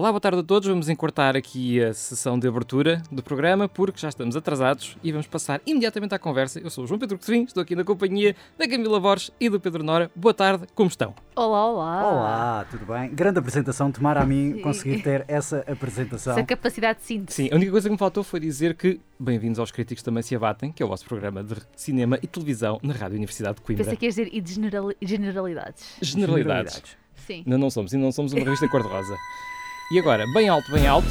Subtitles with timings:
[0.00, 0.66] Olá, boa tarde a todos.
[0.66, 5.26] Vamos encurtar aqui a sessão de abertura do programa porque já estamos atrasados e vamos
[5.26, 6.58] passar imediatamente à conversa.
[6.58, 9.60] Eu sou o João Pedro Cotrim, estou aqui na companhia da Camila Borges e do
[9.60, 10.10] Pedro Nora.
[10.16, 11.14] Boa tarde, como estão?
[11.36, 12.10] Olá, olá.
[12.12, 13.10] Olá, tudo bem?
[13.14, 16.32] Grande apresentação, tomara a mim conseguir ter essa apresentação.
[16.32, 17.36] Essa capacidade de síntese.
[17.36, 20.34] Sim, a única coisa que me faltou foi dizer que bem-vindos aos Críticos Também Se
[20.34, 23.84] Abatem, que é o vosso programa de cinema e televisão na Rádio Universidade de Coimbra.
[23.84, 25.84] Pensei que ias dizer e de generali- generalidades.
[26.00, 26.82] Generalidades.
[27.26, 27.42] Sim.
[27.44, 29.14] Ainda não somos, ainda não somos uma revista cor-de-rosa.
[29.90, 31.08] E agora, bem alto, bem alto,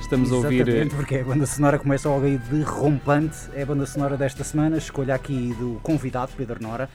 [0.00, 0.58] estamos a ouvir...
[0.60, 3.36] eh, Exatamente, porque a banda sonora começa logo aí de rompante.
[3.54, 4.76] É a banda sonora desta semana.
[4.76, 6.90] Escolha aqui do convidado, Pedro Nora.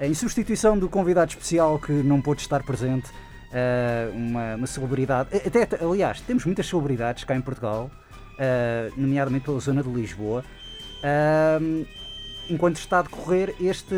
[0.00, 3.10] Em substituição do convidado especial que não pôde estar presente,
[3.52, 5.28] eh, uma, uma celebridade.
[5.32, 7.90] eh, Até, aliás, temos muitas celebridades cá em Portugal,
[8.96, 10.42] nomeadamente pela zona de Lisboa.
[12.48, 13.94] Enquanto está a decorrer este,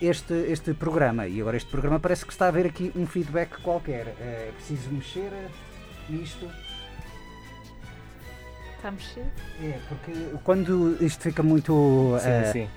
[0.00, 1.26] este, este programa.
[1.26, 4.08] E agora este programa parece que está a haver aqui um feedback qualquer.
[4.20, 5.30] É preciso mexer
[6.08, 6.50] nisto.
[8.76, 9.26] Está a mexer?
[9.62, 10.12] É, porque
[10.44, 12.16] quando isto fica muito.
[12.20, 12.68] Sim, eh, sim.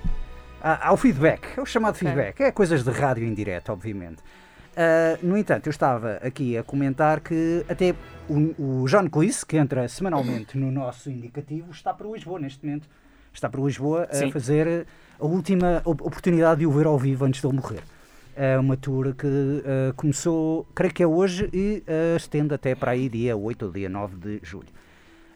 [0.60, 2.00] Há, há o feedback, é o chamado Ok.
[2.06, 4.22] feedback, é coisas de rádio em direto, obviamente.
[4.78, 7.94] Ah, no entanto, eu estava aqui a comentar que até
[8.28, 12.88] o, o John Cleese, que entra semanalmente no nosso indicativo, está para Lisboa neste momento.
[13.34, 14.30] Está para Lisboa a Sim.
[14.30, 14.86] fazer
[15.20, 17.82] a última op- oportunidade de o ver ao vivo antes de ele morrer.
[18.36, 19.26] É uma tour que
[19.66, 23.72] ah, começou, creio que é hoje, e ah, estende até para aí dia 8 ou
[23.72, 24.68] dia 9 de julho.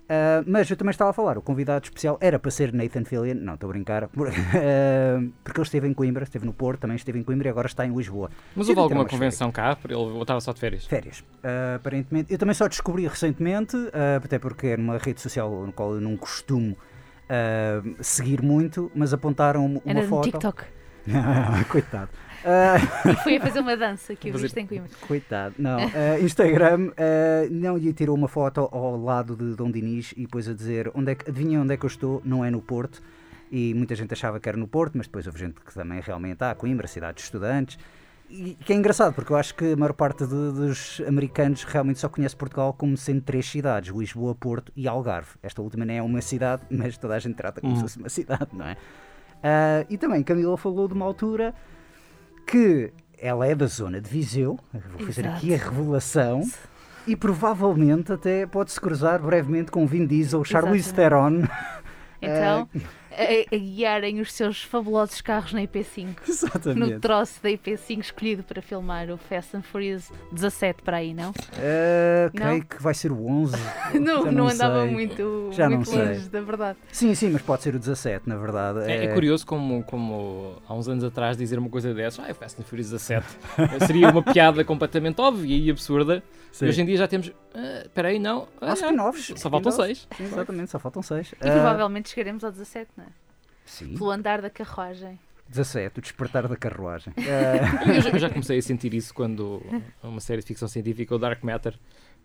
[0.02, 3.36] Uh, mas eu também estava a falar, o convidado especial era para ser Nathan Fillion,
[3.36, 4.32] não estou a brincar, por- uh,
[5.42, 7.86] porque ele esteve em Coimbra, esteve no Porto, também esteve em Coimbra e agora está
[7.86, 8.28] em Lisboa.
[8.54, 10.84] Mas houve alguma convenção cá para ele ou estava só de férias?
[10.84, 12.30] Férias, uh, aparentemente.
[12.30, 13.90] Eu também só descobri recentemente, uh,
[14.22, 16.76] até porque é numa rede social no qual eu não costumo
[17.32, 20.24] uh, seguir muito, mas apontaram-me uma Era foto.
[20.30, 20.64] TikTok.
[21.68, 22.10] Coitado.
[22.44, 24.90] Uh, E fui a fazer uma dança que eu viste em Coimbra.
[25.06, 25.78] Coitado, não.
[25.78, 30.48] eh, Instagram, eh, não, e tirou uma foto ao lado de Dom Dinis e depois
[30.48, 32.20] a dizer: onde é que, adivinha onde é que eu estou?
[32.24, 33.00] Não é no Porto.
[33.50, 36.42] E muita gente achava que era no Porto, mas depois houve gente que também realmente
[36.42, 37.78] há, Coimbra, cidade de estudantes.
[38.34, 41.98] E que é engraçado, porque eu acho que a maior parte de- dos americanos realmente
[42.00, 45.32] só conhece Portugal como sendo três cidades: Lisboa, Porto e Algarve.
[45.42, 48.08] Esta última nem é uma cidade, mas toda a gente trata como se fosse uma
[48.08, 48.76] cidade, não é?
[49.42, 51.54] Ah, e também Camila falou de uma altura
[52.46, 55.36] que ela é da zona de Viseu, vou fazer Exato.
[55.36, 56.42] aqui a revelação,
[57.06, 61.48] e provavelmente até pode-se cruzar brevemente com Vin Diesel, Charlize Exatamente.
[61.48, 61.62] Theron.
[62.22, 62.68] Então,
[63.16, 66.16] a, a guiarem os seus fabulosos carros na IP5.
[66.22, 66.98] No Exatamente.
[67.00, 71.32] troço da IP5 escolhido para filmar o Fast and Furious 17 para aí, não?
[71.54, 72.46] Ah, Não?
[72.46, 73.54] creio que vai ser o 11.
[74.00, 74.90] Não, já não, andava sei.
[74.90, 75.98] muito, Já não muito sei.
[76.04, 76.78] longe da verdade.
[76.90, 78.80] Sim, sim, mas pode ser o 17, na verdade.
[78.90, 82.28] É, é Eh, curioso como, como há uns anos atrás dizer uma coisa dessas, ah,
[82.28, 83.26] é Fast and Furious 17,
[83.86, 86.22] seria uma piada completamente óbvia e absurda.
[86.50, 86.64] sim.
[86.66, 89.32] E hoje em dia já temos, ah, espera aí, não, ah, Há spin-offs.
[89.36, 90.06] só faltam spin-offs.
[90.08, 90.08] seis.
[90.16, 91.32] Sim, exatamente, só faltam 6.
[91.32, 93.01] E provavelmente chegaremos ao 17, não é?
[93.72, 95.18] Sim, Pelo andar da carruagem.
[95.48, 97.12] 17, o despertar da carruagem.
[97.86, 99.62] Eu já, eu já comecei a sentir isso quando
[100.02, 101.74] uma série de ficção científica, o Dark Matter,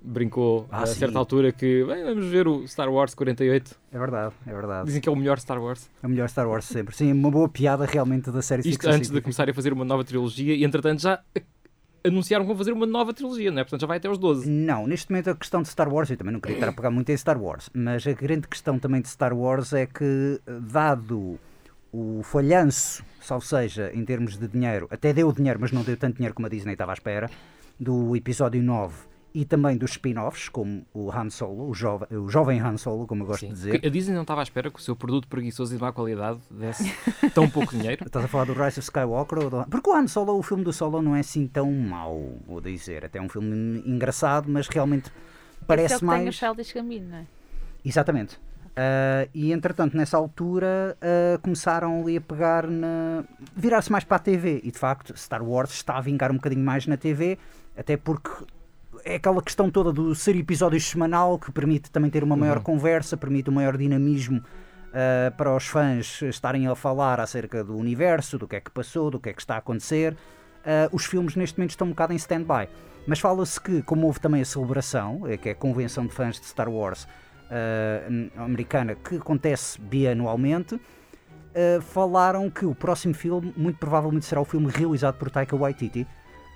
[0.02, 0.99] brincou Ah, a sim.
[0.99, 3.76] certa altura que bem, vamos ver o Star Wars 48.
[3.91, 4.85] é verdade, é verdade.
[4.85, 5.90] Dizem que é o melhor Star Wars.
[6.02, 6.96] É o melhor Star Wars sempre.
[6.96, 9.73] Sim, uma boa piada realmente da série de Isto ficção antes de começarem a fazer
[9.73, 11.20] uma nova trilogia e entretanto já
[12.07, 13.63] anunciaram que vão fazer uma nova trilogia, não é?
[13.63, 14.49] Portanto já vai até aos 12.
[14.49, 16.91] Não, neste momento a questão de Star Wars, eu também não queria estar a pegar
[16.91, 21.39] muito em Star Wars, mas a grande questão também de Star Wars é que, dado
[21.91, 26.17] o falhanço, salvo seja, em termos de dinheiro, até deu dinheiro, mas não deu tanto
[26.17, 27.29] dinheiro como a Disney estava à espera,
[27.79, 28.95] do episódio 9
[29.34, 33.24] e também dos spin-offs, como o Han Solo, o jovem, o jovem Han Solo, como
[33.24, 33.47] eu gosto Sim.
[33.50, 33.85] de dizer.
[33.85, 36.40] A Disney não estava à espera que o seu produto preguiçoso e de má qualidade
[36.50, 36.91] desse
[37.34, 38.06] tão pouco dinheiro.
[38.06, 39.40] Estás a falar do Rise of Skywalker?
[39.40, 39.66] Ou do...
[39.70, 43.06] Porque o Han Solo, o filme do Solo, não é assim tão mau, vou dizer.
[43.06, 46.35] Até é um filme engraçado, mas realmente Esse é o parece que tem o mais.
[46.35, 47.26] Childish Gambino, não é?
[47.85, 48.40] Exatamente.
[48.78, 53.24] Ah, e entretanto, nessa altura, ah, começaram ali a pegar na.
[53.56, 54.62] virar-se mais para a TV.
[54.64, 57.40] E de facto, Star Wars está a vingar um bocadinho mais na TV,
[57.76, 58.29] até porque
[59.07, 63.15] é aquela questão toda do ser episódio semanal que permite também ter uma maior conversa,
[63.15, 64.43] permite um maior dinamismo
[64.93, 69.09] ah, para os fãs estarem a falar acerca do universo, do que é que passou,
[69.09, 70.15] do que é que está a acontecer.
[70.65, 72.67] Ah, os filmes neste momento estão um bocado em stand-by.
[73.07, 76.37] Mas fala-se que, como houve também a celebração, eh, que é a convenção de fãs
[76.37, 77.07] de Star Wars
[78.09, 80.77] n- americana, que acontece bianualmente,
[81.81, 86.05] falaram que o próximo filme, muito provavelmente, será o filme realizado por Taika Waititi,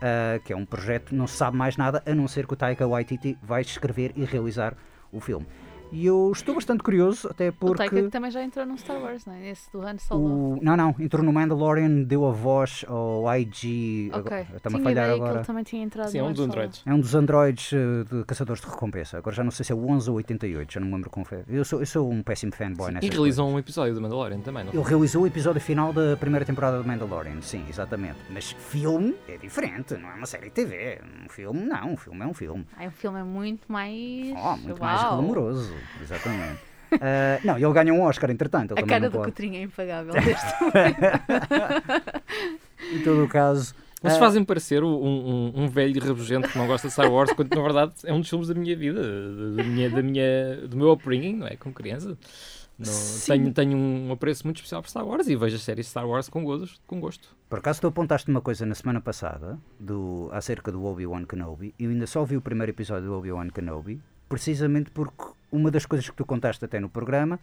[0.01, 2.57] ah, que é um projeto, não se sabe mais nada, a não ser que o
[2.57, 4.75] Taika Waititi vai escrever e realizar
[5.12, 5.45] o filme.
[5.92, 7.78] E eu estou bastante curioso, até O porque...
[7.78, 9.50] Taika que também já entrou no Star Wars, não é?
[9.50, 10.54] Esse do Han Solo.
[10.56, 10.60] O...
[10.62, 14.10] Não, não, entrou no Mandalorian, deu a voz ao IG.
[14.14, 14.20] Ok.
[14.20, 15.38] agora- Está-me a falhar ideia que agora.
[15.40, 16.82] ele também tinha entrado Sim, é um dos androides.
[16.86, 19.18] É um dos androides eh, de caçadores de recompensa.
[19.18, 21.26] Agora já não sei se é o 11 ou 88, já não me lembro como
[21.26, 21.44] foi.
[21.48, 24.64] Eu sou, eu sou um péssimo fanboy nessas E realizam um episódio do Mandalorian também,
[24.64, 24.74] não?
[24.74, 28.18] Ele realizou o episódio final da primeira temporada do Mandalorian, sim, exatamente.
[28.30, 31.00] Mas filme é diferente, não é uma série de TV.
[31.26, 32.66] Um filme não, um filme é um filme.
[32.78, 34.34] Ai, o filme é muito mais.
[34.38, 35.16] Oh, muito mais Uau.
[35.18, 36.60] glamouroso, exatamente.
[36.94, 38.74] Ah, não, ele ganha um Oscar, entretanto.
[38.74, 39.28] Ele A cara não do pode.
[39.28, 40.54] Coutrinho é impagável deste.
[42.92, 43.74] Em todo o caso.
[44.01, 47.31] Vocês ah, fazem parecer um, um, um velho rabugento que não gosta de Star Wars,
[47.31, 49.01] quando na verdade é um dos filmes da minha vida,
[49.56, 51.56] da minha, da minha, do meu upbringing, não é?
[51.56, 52.18] Como criança.
[52.84, 53.31] Sim.
[53.34, 56.30] tenho, tenho um apreço muito especial por Star Wars e vejo as séries Star Wars
[56.30, 56.80] com gosto.
[56.88, 57.30] Com gosto.
[57.48, 61.84] Por acaso tu apontaste uma coisa na semana passada do, acerca do Obi-Wan Kenobi e
[61.84, 66.09] eu ainda só vi o primeiro episódio do Obi-Wan Kenobi precisamente porque uma das coisas
[66.09, 67.39] que tu contaste até no programa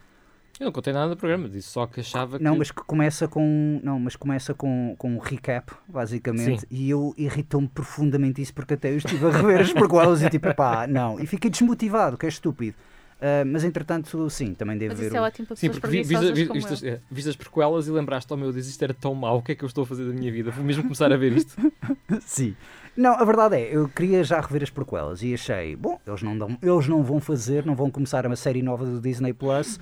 [0.59, 2.43] Eu não contei nada do programa, disse só que achava que.
[2.43, 6.67] não, mas que começa com não, mas começa com, com um recap basicamente Sim.
[6.69, 10.53] e eu irritou-me profundamente isso porque até eu estive a rever as prequelas e tipo
[10.53, 12.75] pá, não, e fiquei desmotivado, que é estúpido.
[13.21, 15.97] Ah, mas entretanto, sim, também devo Mas ver isso é ótimo para Sim, porque vi,
[15.97, 19.13] preguiçosas vi, vistas, é, viste as prequelas e lembraste, oh meu Deus, isto era tão
[19.13, 20.51] mau, o que é que eu estou a fazer da minha vida?
[20.51, 21.55] Vou mesmo começar a ver isto.
[22.21, 22.55] Sim.
[22.99, 26.37] Não, a verdade é, eu queria já rever as prequelas e achei, bom, eles não,
[26.37, 29.79] dão, eles não vão fazer, não vão começar uma série nova do Disney Plus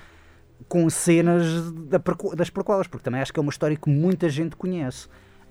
[0.67, 1.99] com cenas da
[2.35, 5.07] das prequelas, porque também acho que é uma história que muita gente conhece.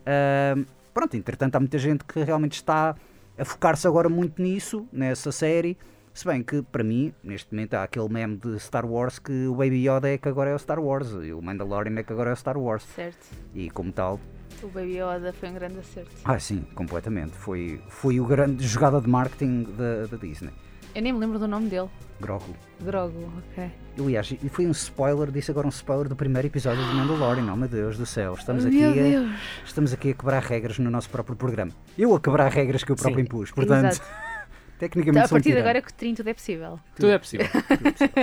[0.07, 0.65] Ahm,
[0.95, 2.95] pronto, entretanto, há muita gente que realmente está
[3.37, 5.77] a focar-se agora muito nisso, nessa série.
[6.15, 9.57] Se bem que, para mim, neste momento, há aquele meme de Star Wars que o
[9.57, 12.31] Baby Yoda é que agora é o Star Wars e o Mandalorian é que agora
[12.31, 12.85] é o Star Wars.
[12.95, 13.27] Certo.
[13.53, 14.21] E, como tal,
[14.62, 16.11] O Baby Yoda foi um grande acerto.
[16.25, 17.32] ah, sim, completamente.
[17.32, 20.50] Foi, foi o grande jogada de marketing da, da Disney.
[20.94, 21.88] Eu nem me lembro do nome dele.
[22.20, 22.56] Grogu.
[22.81, 23.70] Grogu, ok.
[23.99, 27.53] Aliás, e foi um spoiler, disse agora um spoiler do primeiro episódio de Mandalorian.
[27.53, 29.31] Oh meu Deus do céu, estamos aqui, Meu a, Deus.
[29.67, 31.70] estamos aqui a quebrar regras no nosso próprio programa.
[31.99, 33.23] Eu a quebrar regras que eu próprio Sim.
[33.25, 34.09] impus, portanto, Exato.
[34.79, 36.81] tecnicamente a sou um partir de agora, Coutrinho, tudo é possível.
[36.97, 37.47] Tudo é possível.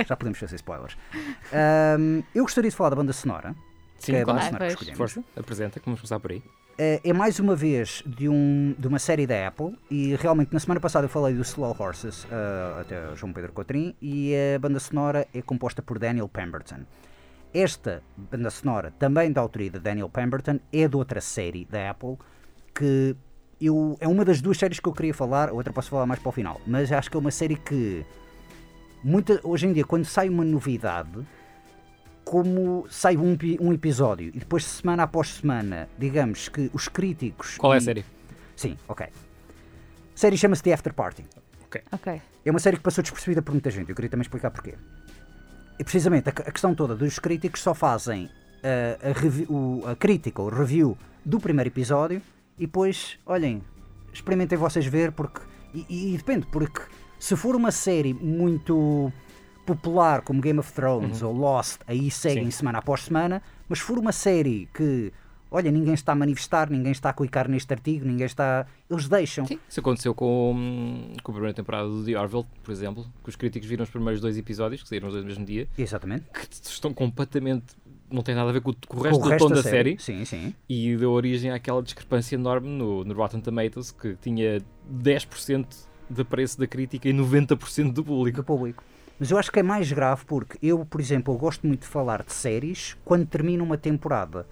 [0.08, 0.96] Já podemos fazer spoilers.
[1.52, 3.54] Ahm, eu gostaria de falar da banda sonora.
[4.04, 4.38] Sim, que é a claro.
[4.40, 4.72] banda Ah, sonora que pois.
[4.88, 4.98] escolhemos.
[4.98, 6.42] Força, apresenta, que vamos começar por aí.
[6.76, 10.58] Eh, é mais uma vez de, um, de uma série da Apple e realmente na
[10.58, 14.58] semana passada eu falei do Slow Horses eh, até o João Pedro Cotrim e a
[14.58, 16.80] banda sonora é composta por Daniel Pemberton.
[17.52, 22.16] Esta banda sonora, também da autoria de Daniel Pemberton, é de outra série da Apple
[22.74, 23.14] que
[23.60, 26.18] eu, é uma das duas séries que eu queria falar, a outra posso falar mais
[26.18, 28.04] para o final, mas acho que é uma série que
[29.04, 31.24] muita, hoje em dia quando sai uma novidade
[32.24, 37.56] como sai um, um episódio e depois semana após semana, digamos que os críticos.
[37.58, 38.04] Qual é a e- série?
[38.56, 39.06] Sim, ok.
[39.06, 39.10] A
[40.16, 41.24] série chama-se The After Party.
[41.92, 42.20] Ok.
[42.44, 43.88] É uma série que passou despercebida por muita gente.
[43.90, 44.74] Eu queria também explicar porquê.
[45.78, 48.30] E precisamente a, a questão toda dos críticos só fazem
[48.62, 52.22] ah, a, revi- o- a crítica, o review do primeiro episódio
[52.56, 53.60] e depois, olhem,
[54.12, 55.40] experimentem vocês ver porque.
[55.74, 56.80] E, e depende, porque
[57.18, 59.12] se for uma série muito
[59.64, 62.50] popular como Game of Thrones ou Lost, aí seguem Sim.
[62.50, 65.12] semana após semana, mas se for uma série que.
[65.50, 68.66] Olha, ninguém está a manifestar, ninguém está a clicar neste artigo, ninguém está.
[68.90, 69.46] Eles deixam.
[69.46, 73.28] Sim, isso aconteceu com, hum, com a primeira temporada do The Orville, por exemplo, que
[73.28, 76.24] os críticos viram os primeiros dois episódios, que saíram os dois no mesmo dia, Exatamente.
[76.32, 77.66] que estão completamente.
[78.10, 79.96] não tem nada a ver com, o- com o Com resto do tom da série.
[80.00, 80.52] Sim, sim.
[80.68, 84.60] e deu origem àquela discrepância enorme no, no Rotten Tomatoes, que tinha
[84.92, 85.66] 10%
[86.10, 88.36] de preço da crítica e 90% do público.
[88.38, 88.82] do público.
[89.18, 91.86] Mas eu acho que é mais grave porque eu, por exemplo, eu gosto muito de
[91.86, 94.46] falar de séries quando termina uma temporada.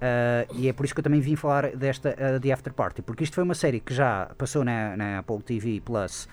[0.00, 3.02] Ah, e é por isso que eu também vim falar desta ah, The After Party,
[3.02, 6.28] porque isto foi uma série que já passou na, na Apple TV Plus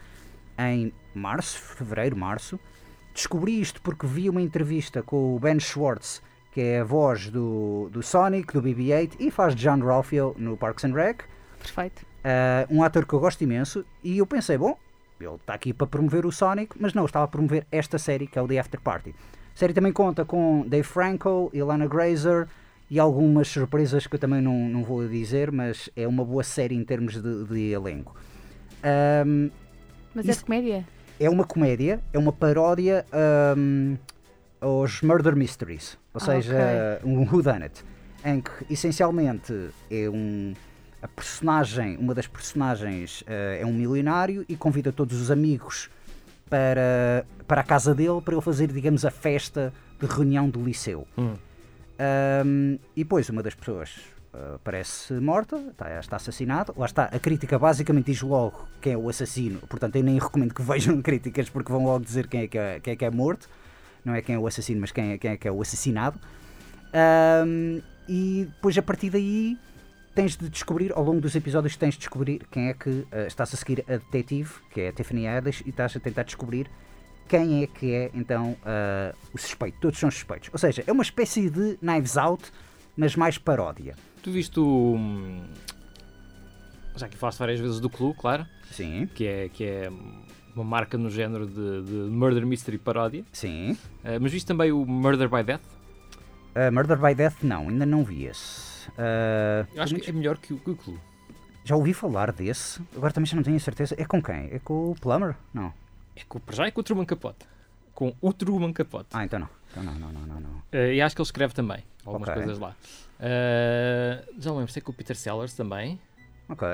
[0.57, 2.59] em março, fevereiro, março.
[3.13, 6.21] Descobri isto porque vi uma entrevista com o Ben Schwartz,
[6.51, 10.83] que é a voz do, do Sonic, do BB-8 e faz John Ralphio no Parks
[10.83, 11.23] and Rec.
[11.59, 12.03] Perfeito.
[12.23, 14.77] Uh, um ator que eu gosto imenso, e eu pensei, bom,
[15.23, 18.37] ele está aqui para promover o Sonic, mas não, estava a promover esta série que
[18.37, 19.15] é o The After Party.
[19.55, 22.47] A série também conta com Dave Franco, Ilana Grazer
[22.89, 26.75] e algumas surpresas que eu também não, não vou dizer, mas é uma boa série
[26.75, 28.15] em termos de, de elenco.
[28.83, 29.49] Ahm,
[30.13, 30.85] Mas é comédia?
[31.19, 33.95] é uma comédia, é uma paródia ahm,
[34.59, 37.83] aos Murder Mysteries, ou Ah, seja, um whodunit,
[38.25, 39.53] em que essencialmente
[39.89, 40.53] é um
[41.03, 45.89] a personagem, uma das personagens eh, é um milionário e convida todos os amigos
[46.49, 51.05] para, para a casa dele para ele fazer, digamos, a festa de reunião do liceu.
[51.17, 51.35] Hum.
[51.99, 53.91] Ahm, e depois uma das pessoas
[54.33, 56.73] ah, parece morta, está, está assassinado.
[56.77, 59.59] Lá está, a crítica basicamente diz logo quem é o assassino.
[59.67, 62.79] Portanto, eu nem recomendo que vejam críticas porque vão logo dizer quem é que é,
[62.79, 63.49] quem é, que é morto.
[64.05, 66.17] Não é quem é o assassino, mas quem é, quem é que é o assassinado.
[66.93, 69.57] Ahm, e depois a partir daí
[70.15, 73.53] tens de descobrir, ao longo dos episódios, tens de descobrir quem é que ah, estás
[73.53, 76.69] a seguir a detetive, que é a Tiffany Haddish, e estás a tentar descobrir
[77.27, 79.77] quem é que é então ah, o suspeito.
[79.79, 80.49] Todos são suspeitos.
[80.51, 82.43] Ou seja, é uma espécie de Knives Out,
[82.95, 83.95] mas mais paródia.
[84.21, 84.95] Tu viste o.
[84.95, 85.43] hum,
[86.95, 89.91] Já que falaste várias vezes do Clue, claro, Sim, que é, que é
[90.55, 93.23] uma marca no género de, de Murder Mystery paródia.
[93.33, 93.71] sim.
[94.03, 95.61] Uh, mas viste também o Murder by Death?
[96.55, 98.72] Ah, Murder by Death, não, ainda não vi esse.
[98.97, 100.99] Ah, Eu acho que é melhor que o, Clue.
[101.63, 103.95] Já ouvi falar desse, agora também já não tenho a certeza.
[103.97, 104.49] É com quem?
[104.51, 105.35] É com o Plummer?
[105.53, 105.73] Não.
[106.15, 107.45] É com, já é com o Truman Capote.
[107.93, 109.09] Com o Truman Capote.
[109.13, 109.49] Ah, então não.
[109.71, 110.39] Então não, não, não, não.
[110.39, 110.49] não.
[110.73, 112.43] Uh, e acho que ele escreve também algumas Ok.
[112.43, 112.75] coisas lá.
[113.19, 115.99] Uh, já não lembro se é com o Peter Sellers também.
[116.49, 116.67] Ok.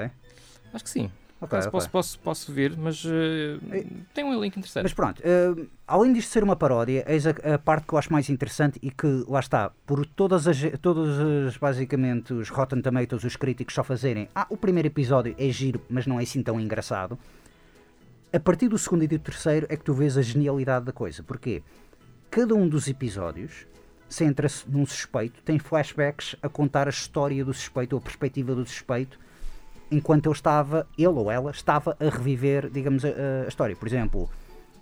[0.74, 1.12] Acho que sim.
[1.42, 1.72] Ok, Posso, ok.
[1.72, 3.10] posso, posso, posso ver, mas uh,
[4.14, 4.84] tem um link interessante.
[4.84, 8.12] Mas pronto, eh, além disto ser uma paródia, eis a, a parte que eu acho
[8.12, 13.24] mais interessante e que, lá está, por todas as, todos os, basicamente, os Rotten Tomatoes,
[13.24, 16.60] os críticos só fazerem, ah, o primeiro episódio é giro, mas não é assim tão
[16.60, 17.18] engraçado.
[18.34, 21.24] A partir do segundo e do terceiro é que tu vês a genialidade da coisa.
[21.24, 21.64] Porquê?
[22.30, 23.66] Cada um dos episódios
[24.10, 28.66] centra-se num suspeito, tem flashbacks a contar a história do suspeito ou a perspectiva do
[28.66, 29.18] suspeito
[29.92, 33.10] enquanto ele estava, ele ou ela, estava a reviver, digamos, a,
[33.46, 33.76] a história.
[33.76, 34.30] Por exemplo,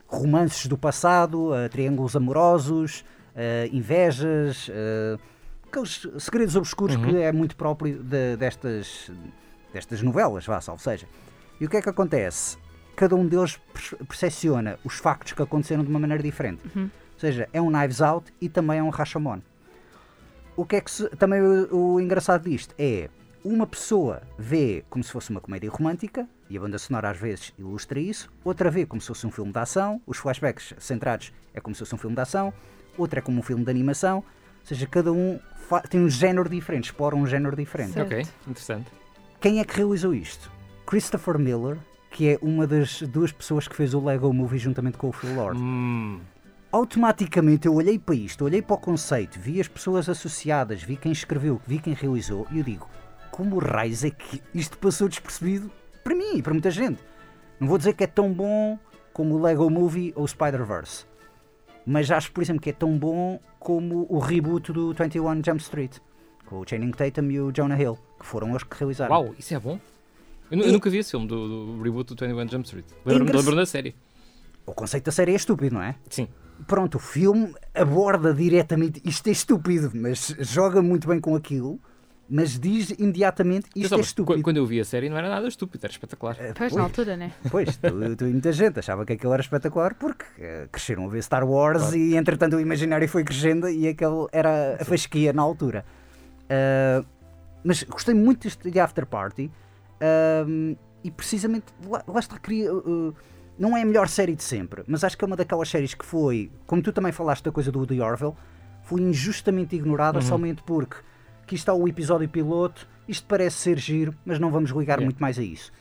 [0.07, 3.03] romances do passado, eh, triângulos amorosos,
[3.35, 5.17] eh, invejas, eh,
[5.69, 9.11] aqueles segredos obscuros que é muito próprio de- destas,
[9.73, 11.07] destas novelas, vá, salvo seja.
[11.59, 12.57] E o que é que acontece?
[12.95, 16.61] Cada um deles per- percepciona os factos que aconteceram de uma maneira diferente.
[16.75, 19.39] Ou seja, é um Knives Out e também é um Rashomon.
[20.55, 23.09] O que é que se- também o, o engraçado disto é
[23.43, 27.53] uma pessoa vê como se fosse uma comédia romântica e a banda sonora às vezes
[27.57, 31.59] ilustra isso, outra vê como se fosse um filme de ação, os flashbacks centrados é
[31.59, 32.53] como se fosse um filme de ação,
[32.97, 35.39] outra é como um filme de animação, ou seja, cada um
[35.89, 37.93] tem um género diferente, explora um género diferente.
[37.93, 38.07] Certo.
[38.07, 38.91] Ok, interessante.
[39.39, 40.51] Quem é que realizou isto?
[40.85, 41.77] Christopher Miller,
[42.11, 45.35] que é uma das duas pessoas que fez o Lego Movie juntamente com o Phil
[45.35, 46.19] Lord Hum,
[46.71, 51.11] automaticamente eu olhei para isto, olhei para o conceito, vi as pessoas associadas, vi quem
[51.11, 52.87] escreveu, vi quem realizou e eu digo,
[53.37, 55.69] como raios é que isto passou despercebido
[56.03, 56.99] para mim e para muita gente?
[57.59, 58.77] Não vou dizer que é tão bom
[59.13, 61.05] como o Lego Movie ou o Spider-Verse,
[61.85, 65.97] mas acho, por exemplo, que é tão bom como o reboot do 21 Jump Street,
[66.45, 69.11] com o Channing Tatum e o Jonah Hill, que foram os que realizaram.
[69.13, 69.79] uau, isso é bom.
[70.49, 72.85] Eu, eu nunca vi esse filme do, do reboot do 21 Jump Street.
[73.05, 73.95] Lembro-me engraç- lembro da série.
[74.65, 75.95] O conceito da série é estúpido, não é?
[76.09, 76.27] Sim.
[76.67, 81.79] pronto, o filme aborda diretamente isto é estúpido, mas joga muito bem com aquilo,
[82.29, 84.37] mas diz imediatamente isto Atenção, é estúpido.
[84.39, 86.35] qu- Quando eu vi a série não era nada estúpido, era espetacular.
[86.39, 87.31] Eh, Pois, na altura, né?
[87.49, 91.09] Pois, tu, tu e muita gente achava que aquilo era espetacular porque eh, cresceram a
[91.09, 91.97] ver Star Wars Claro.
[91.97, 95.85] e entretanto o imaginário foi crescendo e aquele era a fasquia na altura.
[96.49, 97.03] Ah,
[97.63, 99.51] mas gostei muito deste de After Party
[100.01, 103.13] ahm, e precisamente lá, lá está, queria, uh,
[103.57, 106.05] não é a melhor série de sempre, mas acho que é uma daquelas séries que
[106.05, 108.33] foi, como tu também falaste da coisa do Woody Orville,
[108.83, 110.25] foi injustamente ignorada Uhum.
[110.25, 110.97] somente porque
[111.47, 115.05] aqui está o episódio piloto, isto parece ser giro, mas não vamos ligar Yeah.
[115.05, 115.71] muito mais a isso.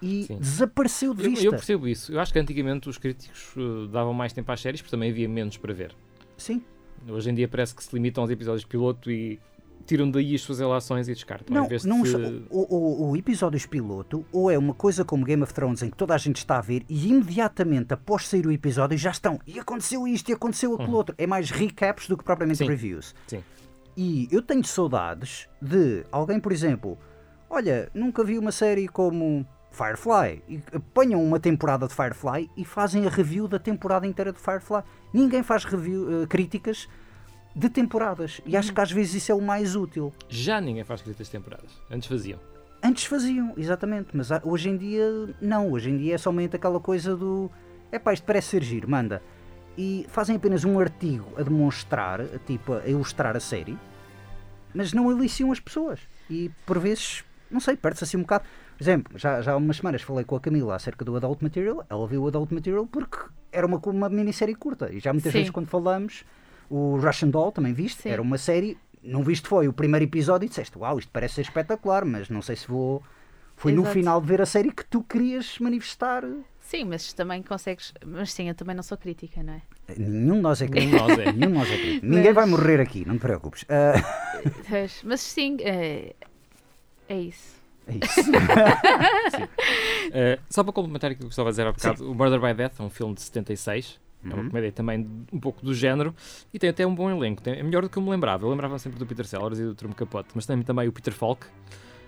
[0.00, 0.38] E Sim.
[0.38, 1.44] desapareceu de vista.
[1.44, 2.12] eu percebo isso.
[2.12, 5.28] Eu acho que antigamente os críticos uh, davam mais tempo às séries porque também havia
[5.28, 5.94] menos para ver.
[6.36, 6.62] Sim.
[7.08, 9.40] Hoje em dia parece que se limitam aos episódios piloto e
[9.86, 11.52] tiram daí as suas relações e descartam.
[11.54, 12.16] Não, não se-
[12.50, 15.96] o, o, o episódios piloto ou é uma coisa como Game of Thrones em que
[15.96, 19.58] toda a gente está a ver e imediatamente após sair o episódio já estão e
[19.58, 21.14] aconteceu isto e aconteceu aquilo outro.
[21.18, 22.66] É mais recaps do que propriamente Sim.
[22.68, 23.14] reviews.
[23.26, 23.42] Sim.
[23.96, 26.98] E eu tenho saudades de alguém, por exemplo,
[27.50, 33.06] olha, nunca vi uma série como Firefly e apanham uma temporada de Firefly e fazem
[33.06, 34.82] a review da temporada inteira de Firefly.
[35.12, 36.88] Ninguém faz review, eh, críticas
[37.54, 38.58] de temporadas e Uhum.
[38.58, 40.12] acho que às vezes isso é o mais útil.
[40.28, 41.70] Já ninguém faz críticas de temporadas.
[41.90, 42.38] Antes faziam.
[42.82, 45.04] Antes faziam, exatamente, mas hoje em dia
[45.40, 45.70] não.
[45.70, 47.50] Hoje em dia é somente aquela coisa do.
[47.92, 49.22] É pá, isto parece ser giro, manda.
[49.76, 53.78] E fazem apenas um artigo a demonstrar, a, tipo, a ilustrar a série,
[54.74, 56.00] mas não aliciam as pessoas.
[56.28, 58.44] E por vezes, não sei, perde-se assim um bocado.
[58.76, 61.86] Por exemplo, já, já há umas semanas falei com a Camila acerca do Adult Material.
[61.88, 63.18] Ela viu o Adult Material porque
[63.50, 64.92] era uma, uma minissérie curta.
[64.92, 65.38] E já muitas Sim.
[65.38, 66.24] vezes quando falamos,
[66.68, 68.10] o Russian Doll também viste, Sim.
[68.10, 68.78] era uma série.
[69.02, 72.40] Não viste foi o primeiro episódio e disseste, uau, isto parece ser espetacular, mas não
[72.40, 73.02] sei se vou.
[73.56, 73.94] Foi no Exato.
[73.94, 76.24] final de ver a série que tu querias manifestar.
[76.72, 77.92] Sim, mas também consegues.
[78.06, 79.60] Mas sim, eu também não sou crítica, não é?
[79.94, 80.96] Nenhum de nós é crítico.
[80.96, 81.32] nós é.
[81.32, 82.06] Nenhum de nós é crítico.
[82.08, 83.66] Ninguém vai morrer aqui, não te preocupes.
[84.70, 86.14] Pois, Mas sim, é,
[87.10, 87.60] é isso.
[87.86, 88.30] é isso.
[90.12, 92.54] Uh, só para complementar aquilo que eu gostava de dizer há bocado, o Murder by
[92.54, 94.48] Death é um filme de 76, é uma Uhum.
[94.48, 96.14] comédia também um pouco do género
[96.52, 97.40] e tem até um bom elenco.
[97.42, 98.44] Tem- é melhor do que eu me lembrava.
[98.44, 101.12] Eu lembrava sempre do Peter Sellers e do Truman Capote, mas tem também o Peter
[101.14, 101.46] Falk,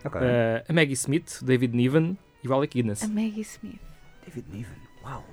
[0.04, 0.20] Ok.
[0.20, 0.24] uh,
[0.68, 3.02] a Maggie Smith, David Niven e o Alec Guinness.
[3.02, 3.80] A Maggie Smith.
[4.26, 5.24] David Niven, uau.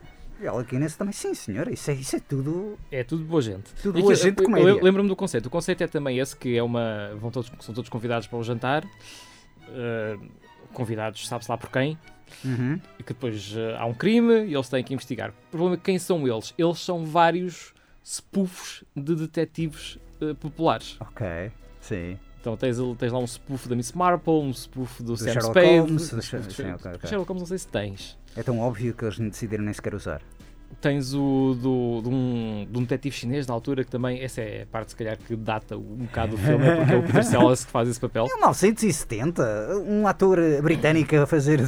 [0.41, 2.77] E ela aqui nesse também, sim senhora, isso é, isso é tudo.
[2.91, 3.71] É tudo boa gente.
[3.81, 4.81] Tudo E boa aquilo- gente comédia.
[4.83, 5.45] Lembro-me do conceito.
[5.45, 7.11] O conceito é também esse, que é uma.
[7.19, 8.83] Vão todos, são todos convidados para o jantar.
[8.83, 10.29] uh,
[10.73, 11.97] convidados, sabe-se lá por quem.
[12.45, 12.79] Uhum.
[12.97, 15.31] e que depois eh, há um crime e eles têm que investigar.
[15.31, 16.53] O problema é que quem são eles?
[16.57, 17.73] Eles são vários
[18.05, 20.95] spoofs de detetives eh, populares.
[21.01, 22.17] Ok, sim.
[22.41, 25.77] Então tens, tens lá um spoof da Miss Marple, um spoof do, Sam Sherlock Spade.
[25.79, 27.09] Holmes, um do Sher- sim, Sherlock- ok, ok.
[27.09, 28.17] Sherlock Holmes não sei se tens.
[28.35, 30.21] É tão óbvio que eles decidiram nem sequer usar.
[30.79, 34.63] Tens o do, de, um, de um detetive chinês na altura que também, essa é
[34.63, 37.23] a parte se calhar que data um bocado do filme, é porque é o Peter
[37.25, 38.25] Sellers que faz esse papel.
[38.25, 39.43] 1970,
[39.85, 41.59] um ator britânico a fazer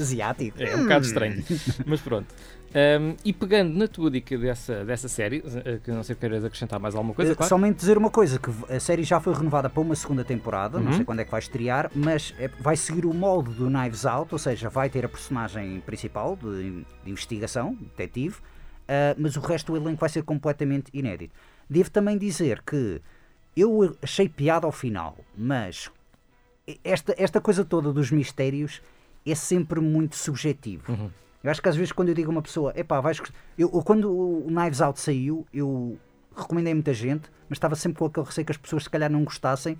[0.00, 0.62] asiático.
[0.62, 1.42] É um bocado estranho,
[1.84, 2.28] mas pronto.
[2.74, 6.42] Um, e pegando na tua dica dessa, dessa série, eh, que não sei se queres
[6.42, 7.48] acrescentar mais alguma coisa, Eh, claro.
[7.48, 10.86] Somente dizer uma coisa, que a série já foi renovada para uma segunda temporada, não
[10.86, 10.92] Uhum.
[10.96, 14.32] sei quando é que vai estrear, mas é- vai seguir o molde do Knives Out,
[14.32, 18.36] ou seja, vai ter a personagem principal de, de investigação, detetive,
[18.88, 21.34] ah, mas o resto do elenco vai ser completamente inédito.
[21.68, 23.02] Devo também dizer que
[23.54, 25.90] eu achei piada ao final, mas
[26.82, 28.80] esta, esta coisa toda dos mistérios
[29.26, 30.90] é sempre muito subjetivo.
[30.90, 31.10] Uhum.
[31.42, 33.68] Eu acho que às vezes quando eu digo a uma pessoa, epá, vais gost-" eu,
[33.82, 35.98] quando o Knives Out saiu, eu
[36.36, 39.24] recomendei muita gente, mas estava sempre com aquele receio que as pessoas se calhar não
[39.24, 39.78] gostassem,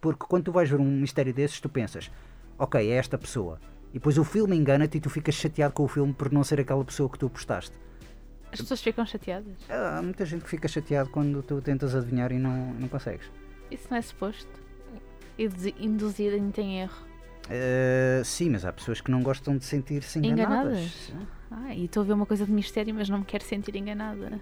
[0.00, 2.10] porque quando tu vais ver um mistério desses, tu pensas,
[2.58, 3.60] ok, é esta pessoa.
[3.90, 6.58] E depois o filme engana-te e tu ficas chateado com o filme por não ser
[6.60, 7.76] aquela pessoa que tu apostaste.
[8.50, 9.54] As pessoas ficam chateadas.
[9.68, 13.30] Há muita gente que fica chateado quando tu tentas adivinhar e não, não consegues.
[13.70, 14.48] Isso não é suposto.
[15.38, 17.06] Indu- Induzir em erro.
[17.50, 20.78] Eh, sim, mas há pessoas que não gostam de sentir-se enganadas.
[20.78, 21.12] Enganadas?
[21.50, 24.40] Ah, e estou a ver uma coisa de mistério, mas não me quero sentir enganada.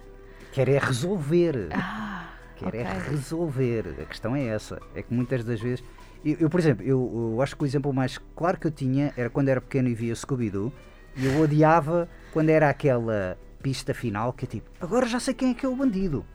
[0.51, 1.69] Quer é resolver.
[1.71, 3.09] Ah, Quer é ok.
[3.09, 3.95] resolver.
[4.01, 4.79] A questão é essa.
[4.95, 5.83] É que muitas das vezes.
[6.23, 9.11] Eu, eu, por exemplo, eu, eu acho que o exemplo mais claro que eu tinha
[9.17, 10.71] era quando era pequeno e via Scooby-Doo
[11.17, 15.51] e eu odiava quando era aquela pista final que é tipo, agora já sei quem
[15.51, 16.25] é que é o bandido.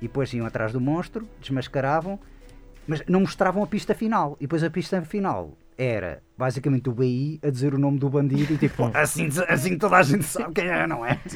[0.00, 2.18] E depois iam atrás do monstro, desmascaravam,
[2.86, 4.36] mas não mostravam a pista final.
[4.38, 8.52] E depois a pista final era basicamente o BI a dizer o nome do bandido
[8.54, 11.20] e tipo, assim, assim toda a gente sabe quem é, não é?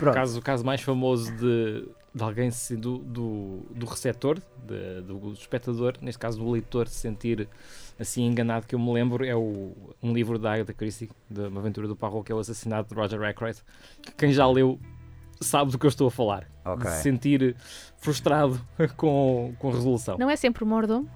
[0.00, 5.00] O caso, o caso mais famoso de, de alguém se, do, do, do receptor, de-
[5.02, 7.48] do espectador, neste caso do leitor, se sentir
[8.00, 11.60] assim enganado, que eu me lembro, é o, um livro da Agatha Christie, de uma
[11.60, 13.60] aventura do Parro, que é o assassinato de Roger Ackroyd,
[14.02, 14.76] que quem já leu
[15.40, 16.48] sabe do que eu estou a falar.
[16.64, 16.84] Ok.
[16.90, 17.54] De se sentir
[17.98, 18.60] frustrado
[18.96, 20.16] com, com a resolução.
[20.18, 21.08] Não, Não é sempre o mordomo?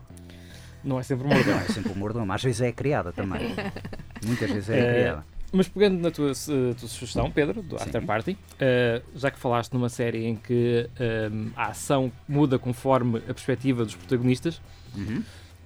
[0.99, 1.55] É sempre um mordão.
[1.55, 2.33] Não, é sempre o mordomo.
[2.33, 3.55] Às vezes é criada também.
[4.25, 5.25] Muitas vezes é, É, criada.
[5.53, 7.85] Mas pegando na tua, eh, tua sugestão, Pedro, do Sim.
[7.85, 13.19] After Party, eh, já que falaste numa série em que ehm, a ação muda conforme
[13.19, 14.61] a perspectiva dos protagonistas,
[14.95, 15.23] Uhum.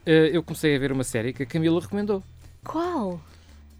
[0.06, 2.22] eh, eu comecei a ver uma série que a Camila recomendou.
[2.62, 3.20] Qual?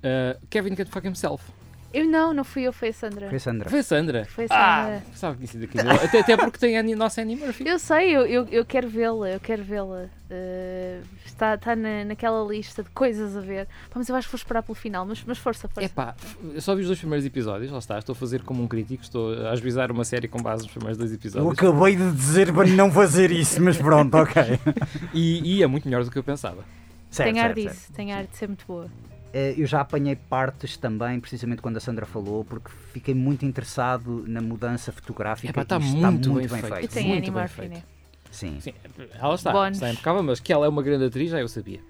[0.03, 1.44] Eh, Kevin Can Fuck Himself.
[1.92, 3.29] Eu não, não fui eu, foi a Sandra.
[3.29, 3.68] Foi a Sandra.
[3.70, 4.24] Foi a Sandra.
[4.26, 5.03] Foi a Ah, Sandra.
[5.14, 5.94] sabe que isso da Camila.
[6.05, 7.66] até, até porque tem a nossa Murphy.
[7.66, 10.07] Eu sei, eu, eu, eu quero vê-la, eu quero vê-la.
[10.31, 13.66] Eh, está está na, naquela lista de coisas a ver.
[13.66, 15.85] Pá, mas eu acho que vou esperar pelo final, mas, mas força, força.
[15.87, 16.14] Epá,
[16.55, 19.03] eu só vi os dois primeiros episódios, lá está, estou a fazer como um crítico,
[19.03, 21.53] estou a ajuizar uma série com base nos primeiros dois Eu episódios.
[21.59, 24.42] acabei de dizer para não fazer isso, mas pronto, ok.
[25.12, 26.62] E, e é muito melhor do que eu pensava.
[27.11, 27.92] Certo, tem ar certo, disso, certo.
[27.96, 28.88] tem ar de ser muito boa.
[29.33, 34.25] Eh, Eu já apanhei partes também, precisamente quando a Sandra falou, porque fiquei muito interessado
[34.27, 35.51] na mudança fotográfica.
[35.51, 36.66] Epá, e está isto muito bem feito.
[36.66, 37.73] E Muito tem a Annie bem feito.
[37.75, 37.83] né?
[38.31, 38.61] Sim.
[38.61, 38.73] Sim,
[39.21, 39.77] ela está, Bónus.
[39.79, 41.81] está impecável, mas que ela é uma grande atriz, já eu sabia.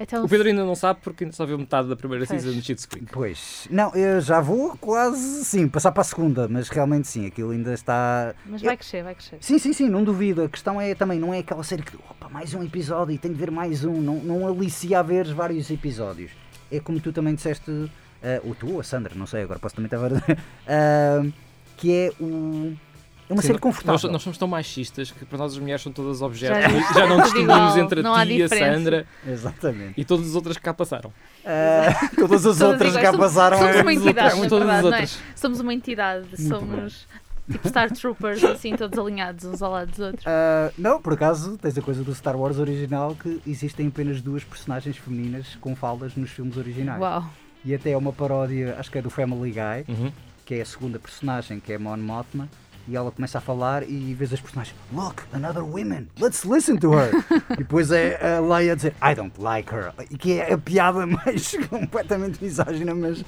[0.00, 2.40] Então, O Pedro ainda não sabe porque ainda só viu metade da primeira Pois.
[2.40, 3.06] season de Schitt's Creek.
[3.12, 7.50] Pois, não, eu já vou quase, sim, passar para a segunda, mas realmente sim, aquilo
[7.50, 8.34] ainda está...
[8.46, 9.38] Mas Eu- vai crescer, vai crescer.
[9.40, 10.42] Sim, sim, sim, não duvido.
[10.42, 13.34] A questão é também, não é aquela série que, opa, mais um episódio e tenho
[13.34, 16.30] de ver mais um, não, não alicia a ver vários episódios.
[16.70, 17.90] É como tu também disseste,
[18.22, 21.26] eh, ou tu ou a Sandra, não sei, agora posso também estar a ver, ah,
[21.76, 22.72] que é o...
[23.28, 23.92] É uma Sim, série confortável.
[24.00, 26.72] Nós, nós somos tão machistas que para nós as mulheres são todas objetos.
[26.72, 28.74] Já- Já, não distinguimos entre não a há tia, diferença.
[28.78, 29.94] Sandra Exatamente.
[30.00, 31.12] e todas as outras que cá passaram.
[31.44, 33.04] Ah, todas as Todas outras iguais.
[33.06, 33.58] cá Somos- passaram.
[33.58, 34.92] Somos é- uma entidade, Todas na as verdade, não é?
[35.00, 35.18] outras.
[35.36, 37.06] Somos uma entidade, Muito somos
[37.50, 40.24] tipo Star Troopers, assim, todos alinhados uns ao lado dos outros.
[40.26, 44.42] Ah, não, por acaso, tens a coisa do Star Wars original que existem apenas duas
[44.44, 47.00] personagens femininas com falas nos filmes originais.
[47.00, 47.24] Uau.
[47.64, 50.12] E até é uma paródia, acho que é do Family Guy, Uhum.
[50.46, 52.48] que é a segunda personagem, que é Mon Mothma,
[52.88, 56.92] e ela começa a falar e vês as personagens, Look, another woman, let's listen to
[56.94, 57.10] her.
[57.52, 59.92] e depois é a Leia a dizer, I don't like her.
[60.10, 63.22] E que é a piada mais completamente misógina, mas.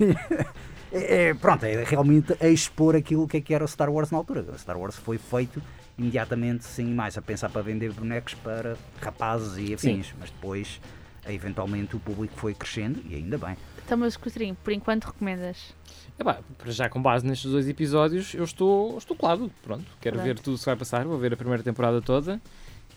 [0.90, 4.10] é, é- pronto, é realmente a expor aquilo que é que era o Star Wars
[4.10, 4.44] na altura.
[4.50, 5.62] O Star Wars foi feito
[5.98, 10.80] imediatamente, sim, mais a pensar para vender bonecos para rapazes e afins, mas depois,
[11.28, 13.56] eventualmente, o público foi crescendo e ainda bem.
[13.84, 15.74] Então, mas Coutrinho, por enquanto recomendas?
[16.18, 19.50] Epá, para já com base nestes dois episódios, eu estou, estou colado.
[19.62, 20.26] Pronto, quero Pronto.
[20.26, 22.40] ver tudo o que vai passar, vou ver a primeira temporada toda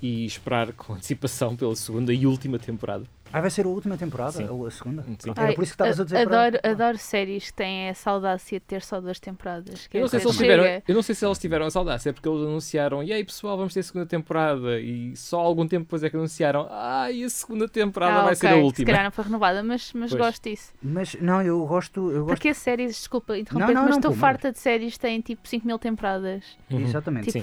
[0.06, 3.06] e esperar com antecipação pela segunda e última temporada.
[3.34, 4.32] Ah, vai ser a última temporada?
[4.32, 4.48] Sim.
[4.48, 5.04] Ou a segunda?
[5.04, 5.34] Sim.
[5.36, 6.72] Era por isso que estavas a dizer adoro, para...
[6.72, 9.90] adoro séries que têm essa audácia de ter só duas temporadas.
[9.94, 10.84] Eu é não, sei se dizer, tiveram, chega.
[10.88, 13.58] eu não sei se eles tiveram essa audácia, é porque eles anunciaram, e aí pessoal,
[13.58, 17.30] vamos ter segunda temporada, e só algum tempo depois é que anunciaram, ah, e a
[17.30, 18.86] segunda temporada Ah, vai ok, ser a Se última.
[18.86, 20.22] calhar não foi renovada, mas, mas Pois.
[20.22, 20.72] gosto disso.
[20.82, 22.12] Mas não, eu gosto.
[22.12, 24.60] Eu gosto Porque as séries, desculpa interromper, Não, não, mas não, estou pô, farta de
[24.60, 26.44] séries que têm tipo 5 mil temporadas.
[26.72, 26.80] Uhum.
[26.80, 27.32] Exatamente.
[27.32, 27.42] Sim.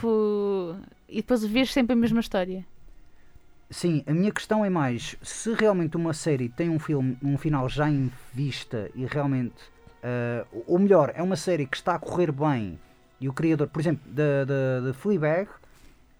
[1.13, 2.65] E depois vês sempre a mesma história.
[3.71, 7.69] Sim, a minha questão é mais se realmente uma série tem um filme, um final
[7.69, 9.55] já em vista e realmente,
[10.03, 12.79] ah, ou melhor, é uma série que está a correr bem
[13.21, 15.49] e o criador, por exemplo, da, Fleabag,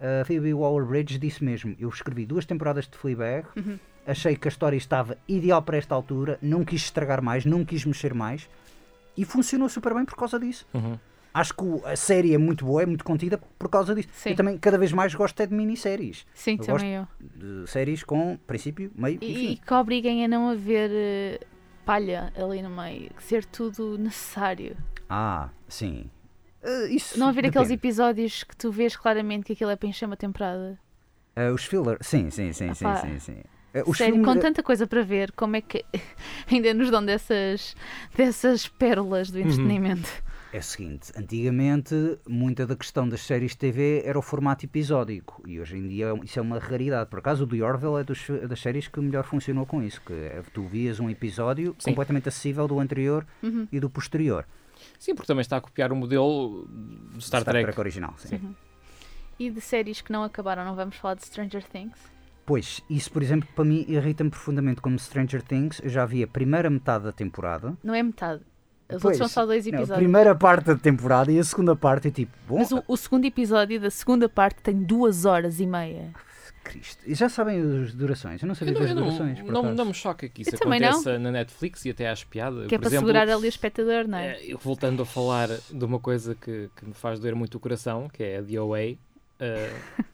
[0.01, 3.79] a Phoebe Waller-Bridge disse mesmo, eu escrevi duas temporadas de Fleabag, Uhum.
[4.07, 7.85] achei que a história estava ideal para esta altura, não quis estragar mais, não quis
[7.85, 8.49] mexer mais
[9.17, 10.67] e funcionou super bem por causa disso.
[10.73, 10.99] Uhum.
[11.35, 14.09] Acho que a série é muito boa, é muito contida por causa disso.
[14.13, 14.31] Sim.
[14.31, 16.27] Eu também cada vez mais gosto é de minisséries.
[16.35, 17.07] Sim, Eu também eu.
[17.21, 19.51] De séries com princípio, meio e, E, fim.
[19.53, 21.41] e que obriguem a não haver eh,
[21.87, 23.11] palha ali no meio.
[23.19, 24.77] Ser tudo necessário.
[25.09, 26.11] Ah, sim.
[26.63, 27.87] Ah, isso Não haver aqueles depende.
[27.89, 30.79] episódios que tu vês claramente que aquilo é para encher uma temporada.
[31.35, 32.97] Ah, os fillers, sim, sim, sim, sim, Epá.
[32.97, 33.37] sim, sim.
[33.75, 35.83] Ah, os Sério, filmes- com tanta coisa para ver, como é que
[36.51, 37.75] ainda nos dão dessas,
[38.15, 39.33] dessas pérolas Uhum.
[39.33, 40.11] do entretenimento?
[40.53, 41.95] É o seguinte, antigamente
[42.29, 46.13] muita da questão das séries de TV era o formato episódico e hoje em dia
[46.23, 47.09] isso é uma raridade.
[47.09, 50.13] Por acaso o The Orville é dos- das séries que melhor funcionou com isso, que
[50.13, 51.91] é, tu vias um episódio Sim.
[51.93, 53.67] completamente acessível do anterior Uhum.
[53.73, 54.45] e do posterior.
[54.99, 56.67] Sim, porque também está a copiar o modelo
[57.15, 57.79] do Star, Trek.
[57.81, 58.37] original, sim.
[58.37, 58.55] Uhum.
[59.39, 61.99] E de séries que não acabaram, não vamos falar de Stranger Things?
[62.45, 66.27] Pois, isso por exemplo para mim irrita-me profundamente como Stranger Things, eu já vi a
[66.27, 68.43] primeira metade da temporada Não é metade.
[68.97, 70.03] Os Pois, outros são só dois Não, a episódios.
[70.05, 73.25] primeira parte da temporada e a segunda parte é tipo, bom, Mas o, o segundo
[73.25, 76.11] episódio da segunda parte tem duas horas e meia.
[76.65, 77.03] Cristo.
[77.05, 78.41] E já sabem as durações?
[78.41, 79.39] Eu não sabia Eu não, das não, durações.
[79.45, 79.75] não, acaso.
[79.75, 80.77] não me choca que isso Eu não.
[80.77, 82.69] aconteça na Netflix e até às piadas.
[82.69, 84.39] Que é Por para exemplo, segurar ali o espectador, não é?
[84.51, 88.09] eh, voltando a falar de uma coisa que, que me faz doer muito o coração,
[88.09, 88.97] que é a DOA, eh,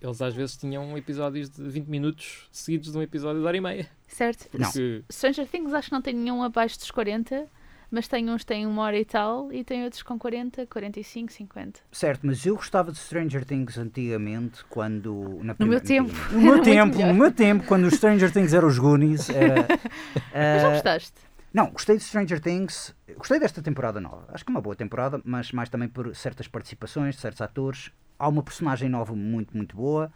[0.00, 3.60] eles às vezes tinham episódios de 20 minutos seguidos de um episódio de hora e
[3.60, 3.86] meia.
[4.06, 4.48] Certo?
[4.58, 4.70] Não.
[4.72, 7.46] Porque- Stranger Things acho que não tem nenhum abaixo dos 40,
[7.90, 11.32] mas tem uns que têm uma hora e tal e tem outros com 40, 45,
[11.32, 11.80] 50.
[11.90, 15.38] Certo, mas eu gostava de Stranger Things antigamente, quando.
[15.42, 16.12] Na No meu tempo.
[16.32, 19.30] No meu tempo, no meu tempo, quando os Stranger Things eram os Goonies.
[19.30, 19.66] Era,
[20.32, 21.28] Mas já ah, gostaste?
[21.52, 22.94] Não, gostei de Stranger Things.
[23.16, 24.26] Gostei desta temporada nova.
[24.32, 27.90] Acho que é uma boa temporada, mas mais também por certas participações de certos atores.
[28.18, 30.12] Há uma personagem nova muito, muito boa.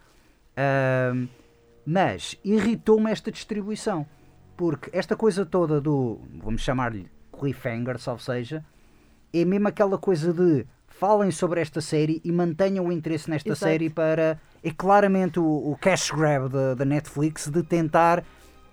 [0.57, 1.27] Ahm,
[1.87, 4.07] mas irritou-me esta distribuição.
[4.57, 6.21] Porque esta coisa toda do.
[6.43, 8.65] Vamos chamar-lhe cliffhanger, salvo seja.
[9.33, 10.67] É mesmo aquela coisa de.
[10.89, 13.65] Falem sobre esta série e mantenham o interesse nesta Exato.
[13.65, 14.39] série para.
[14.63, 18.23] É claramente o, o cash grab da, Netflix de tentar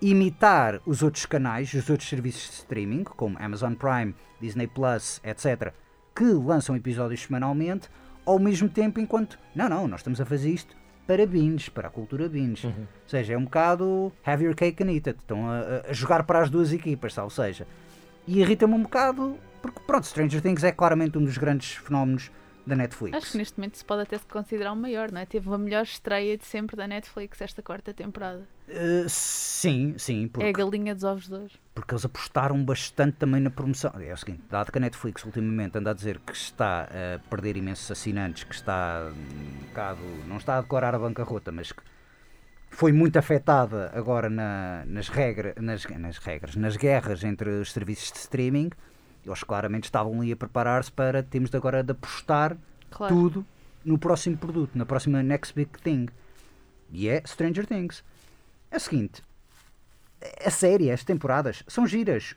[0.02, 5.74] imitar os outros canais, os outros serviços de streaming, como Amazon Prime, Disney Plus, etc.,
[6.16, 7.90] que lançam episódios semanalmente,
[8.26, 10.76] ao mesmo tempo enquanto, não, não, nós estamos a fazer isto
[11.08, 12.68] para binge, para a cultura binge.
[12.68, 12.74] Uhum.
[12.82, 15.20] Ou seja, é um bocado have your cake and eat it.
[15.20, 17.66] Estão a- a jogar para as duas equipas, ou seja,
[18.28, 22.32] e irrita-me um bocado, porque pronto, Stranger Things é claramente um dos grandes fenómenos
[22.68, 23.18] da Netflix.
[23.18, 25.26] Acho que neste momento se pode até se considerar o maior, não é?
[25.26, 28.48] Teve a melhor estreia de sempre da Netflix esta quarta temporada.
[28.68, 31.54] Eh, sim, sim, porque, É a galinha dos ovos de ouro.
[31.74, 33.92] porque eles apostaram bastante também na promoção.
[34.00, 37.58] É o seguinte, dado que a Netflix ultimamente anda a dizer que está a perder
[37.58, 41.82] imensos assinantes, que está um bocado, não está a declarar a bancarrota, mas que
[42.80, 48.10] foi muito afetada agora na- nas, regra, nas, nas regras, nas guerras entre os serviços
[48.14, 48.70] de streaming,
[49.26, 52.56] eles claramente estavam ali a preparar-se para termos de agora de apostar
[52.90, 53.14] Claro.
[53.14, 53.46] tudo
[53.84, 56.08] no próximo produto, na próxima next big thing.
[56.90, 58.02] E é Stranger Things.
[58.72, 59.22] É o seguinte,
[60.46, 62.34] a série, as temporadas, são giras.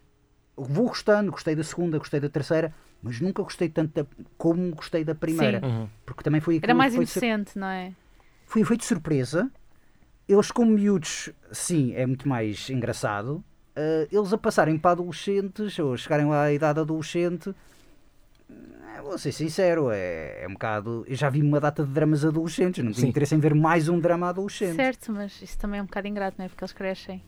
[0.56, 5.04] Vou gostando, gostei da segunda, gostei da terceira, mas nunca gostei tanto da- como gostei
[5.04, 5.60] da primeira.
[5.60, 5.88] Sim.
[6.04, 7.92] Porque também foi Era mais foi, inocente, não é?
[8.44, 9.48] foi efeito de surpresa.
[10.28, 13.44] Eles, como miúdos, sim, é muito mais engraçado.
[13.74, 17.54] Ah, eles a passarem para adolescentes, ou a chegarem à idade adolescente,
[18.50, 21.04] eh, vou ser sincero, é, é um bocado.
[21.08, 23.08] Eu já vi uma data de dramas adolescentes, não tenho Sim.
[23.08, 24.76] interesse em ver mais um drama adolescente.
[24.76, 26.48] Certo, mas isso também é um bocado ingrato, não é?
[26.48, 27.22] Porque eles crescem.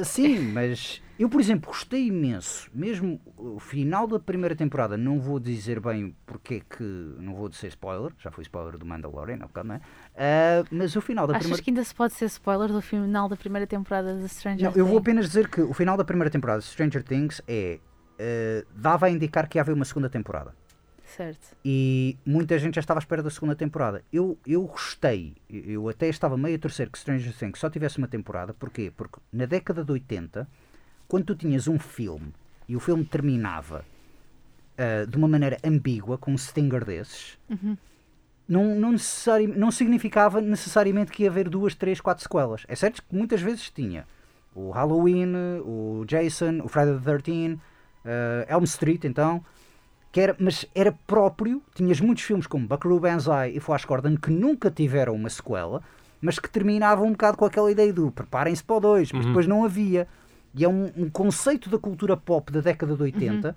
[0.00, 2.70] Uh, Sim, mas eu, por exemplo, gostei imenso.
[2.74, 6.82] Mesmo o final da primeira temporada, não vou dizer bem porque é que.
[6.82, 9.78] Não vou dizer spoiler, já foi spoiler do Mandalorian, há bocado, não é?
[9.78, 11.62] Uh, mas o final da Achas primeira.
[11.62, 14.84] que ainda se pode ser spoiler do final da primeira temporada de Stranger Não, eu
[14.84, 15.02] vou Things?
[15.02, 17.78] apenas dizer que o final da primeira temporada de Stranger Things é.
[18.18, 20.54] uh, dava a indicar que ia haver uma segunda temporada.
[21.04, 21.56] Certo.
[21.64, 24.02] E muita gente já estava à espera da segunda temporada.
[24.12, 28.08] Eu, eu gostei, eu até estava meio a torcer que Stranger Things só tivesse uma
[28.08, 28.52] temporada.
[28.52, 28.92] Porquê?
[28.94, 30.48] Porque na década de 80,
[31.08, 32.32] quando tu tinhas um filme
[32.68, 33.84] e o filme terminava
[34.78, 37.38] ah, de uma maneira ambígua, com um stinger desses,
[38.48, 42.64] não, não, necessari- não significava necessariamente que ia haver duas, três, quatro sequelas.
[42.68, 44.06] É certo que muitas vezes tinha
[44.54, 45.32] o Halloween,
[45.64, 47.58] o Jason, o Friday the 13,
[48.04, 49.44] ah, Elm Street, então
[50.12, 54.30] que era, mas era próprio, tinhas muitos filmes como Buckaroo Banzai e Flash Gordon que
[54.30, 55.82] nunca tiveram uma sequela,
[56.20, 59.46] mas que terminavam um bocado com aquela ideia do preparem-se para o 2, mas depois
[59.48, 60.06] não havia.
[60.54, 63.56] E é um, um conceito da cultura pop da década de 80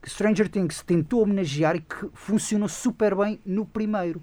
[0.00, 4.22] que Stranger Things tentou homenagear e que funcionou super bem no primeiro.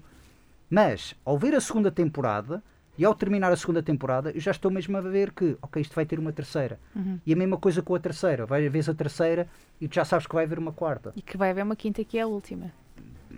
[0.70, 2.62] Mas, ao ver a segunda temporada,
[2.96, 5.94] e ao terminar a segunda temporada, eu já estou mesmo a ver que, ok, isto
[5.94, 6.78] vai ter uma terceira.
[7.26, 8.46] E a mesma coisa com a terceira.
[8.46, 9.48] Vai haver a terceira
[9.80, 11.12] e tu já sabes que vai haver uma quarta.
[11.16, 12.72] E que vai haver uma quinta que é a última.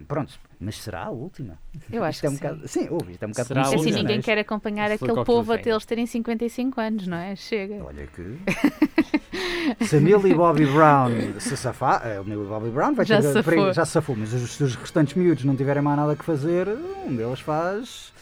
[0.07, 1.59] Pronto, mas será a última?
[1.91, 2.45] Eu acho Isto é um que sim.
[2.49, 4.03] bocado, sim, ouve, isto é um bocado Será a como É assim, última.
[4.09, 7.35] ninguém quer acompanhar Isso aquele povo até eles terem 55 anos, não é?
[7.35, 7.83] Chega.
[7.85, 8.39] Olha que.
[9.85, 13.73] se a Millie Bobby Brown se safar, a Millie Bobby Brown vai Já ter safou.
[13.73, 16.69] já se safou, mas os, se os restantes miúdos não tiverem mais nada que fazer,
[17.07, 18.13] um deles faz.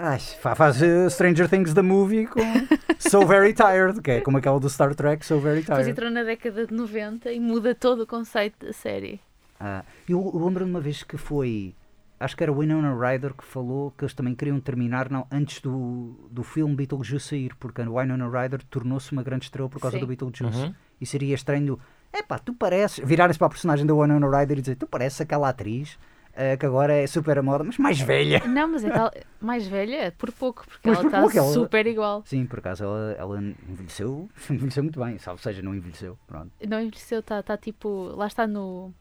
[0.00, 2.40] Ai, fa- faz eh, Stranger Things the movie com
[3.00, 5.90] So Very Tired, que é como aquela do Star Trek, So Very Depois Tired.
[5.90, 9.20] entrou na década de 90 e muda todo o conceito da série.
[9.60, 11.74] Ah, eu lembro-me uma vez que foi.
[12.20, 16.28] Acho que era Winona Ryder que falou que eles também queriam terminar não, antes do,
[16.30, 20.00] do filme Beetlejuice sair, porque a Winona Ryder tornou-se uma grande estrela por causa Sim.
[20.00, 20.58] do Beetlejuice.
[20.58, 20.74] Uhum.
[21.00, 21.78] E seria estranho.
[22.12, 23.04] Epá, tu pareces.
[23.06, 25.96] Virarem-se para a personagem da Winona Ryder e dizer: Tu pareces aquela atriz
[26.38, 28.40] ah, que agora é super a moda, mas mais velha.
[28.46, 31.84] Não, mas é tal, mais velha, por pouco, porque Mas ela por está ela- super
[31.84, 32.22] igual.
[32.24, 36.16] Sim, por acaso ela, ela envelheceu, envelheceu muito bem, salvo seja, não envelheceu.
[36.28, 36.52] Pronto.
[36.68, 38.12] Não envelheceu, está tá, tipo.
[38.14, 38.94] Lá está no,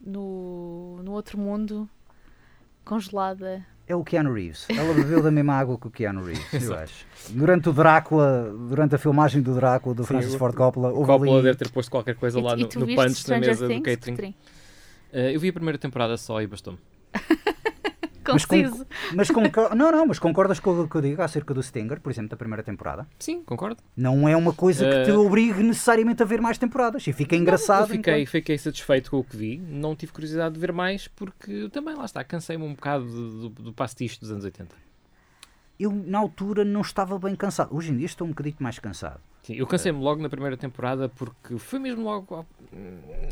[0.00, 1.00] no.
[1.02, 1.88] no outro mundo,
[2.84, 3.64] congelada.
[3.86, 4.66] É o Keanu Reeves.
[4.68, 7.06] Ela bebeu da mesma água que o Keanu Reeves, eu acho.
[7.30, 11.06] Durante o Drácula, durante a filmagem do Drácula, do Sim, Francis Ford Coppola, O houve
[11.06, 11.42] Coppola ali...
[11.44, 13.82] deve ter posto qualquer coisa E, lá e no, no punch na mesa do Things?
[13.84, 14.16] catering.
[14.16, 14.36] Catherine?
[15.10, 16.78] Eh, eu vi a primeira temporada só e bastou-me.
[18.32, 18.86] Mas com- Conciso.
[19.14, 22.10] Mas concor- não, não, mas concordas com o que eu digo acerca do Stinger, por
[22.10, 23.06] exemplo, da primeira temporada?
[23.18, 23.82] Sim, concordo.
[23.96, 27.06] Não é uma coisa que te Eh, obrigue necessariamente a ver mais temporadas.
[27.06, 27.82] E fica engraçado.
[27.82, 29.56] Eu fiquei, enquanto- fiquei satisfeito com o que vi.
[29.58, 33.62] Não tive curiosidade de ver mais porque também lá está, cansei-me um bocado do, do,
[33.64, 34.74] do pastiche dos anos 80.
[35.78, 37.74] Eu, na altura, não estava bem cansado.
[37.74, 39.20] Hoje em dia estou um bocadinho mais cansado.
[39.48, 42.34] Sim, eu cansei-me logo na primeira temporada porque foi mesmo logo.
[42.34, 42.44] ó,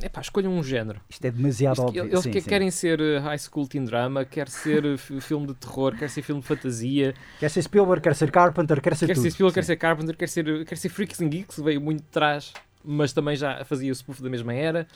[0.03, 0.99] Epá, escolham um género.
[1.11, 2.05] Isto é demasiado Isto- óbvio.
[2.07, 2.49] eles sim, que- sim.
[2.49, 6.09] querem ser eh, high school teen drama, quer ser eh, fi- filme de terror, quer
[6.09, 9.23] ser filme de fantasia, Quer ser Spielberg, quer ser Carpenter, quer ser quer tudo.
[9.25, 9.67] ser Spielberg, quer Sim.
[9.67, 13.37] ser Carpenter, quer ser, quer ser Freaks and Geeks, veio muito de trás, mas também
[13.37, 14.87] já fazia o spoof da mesma era.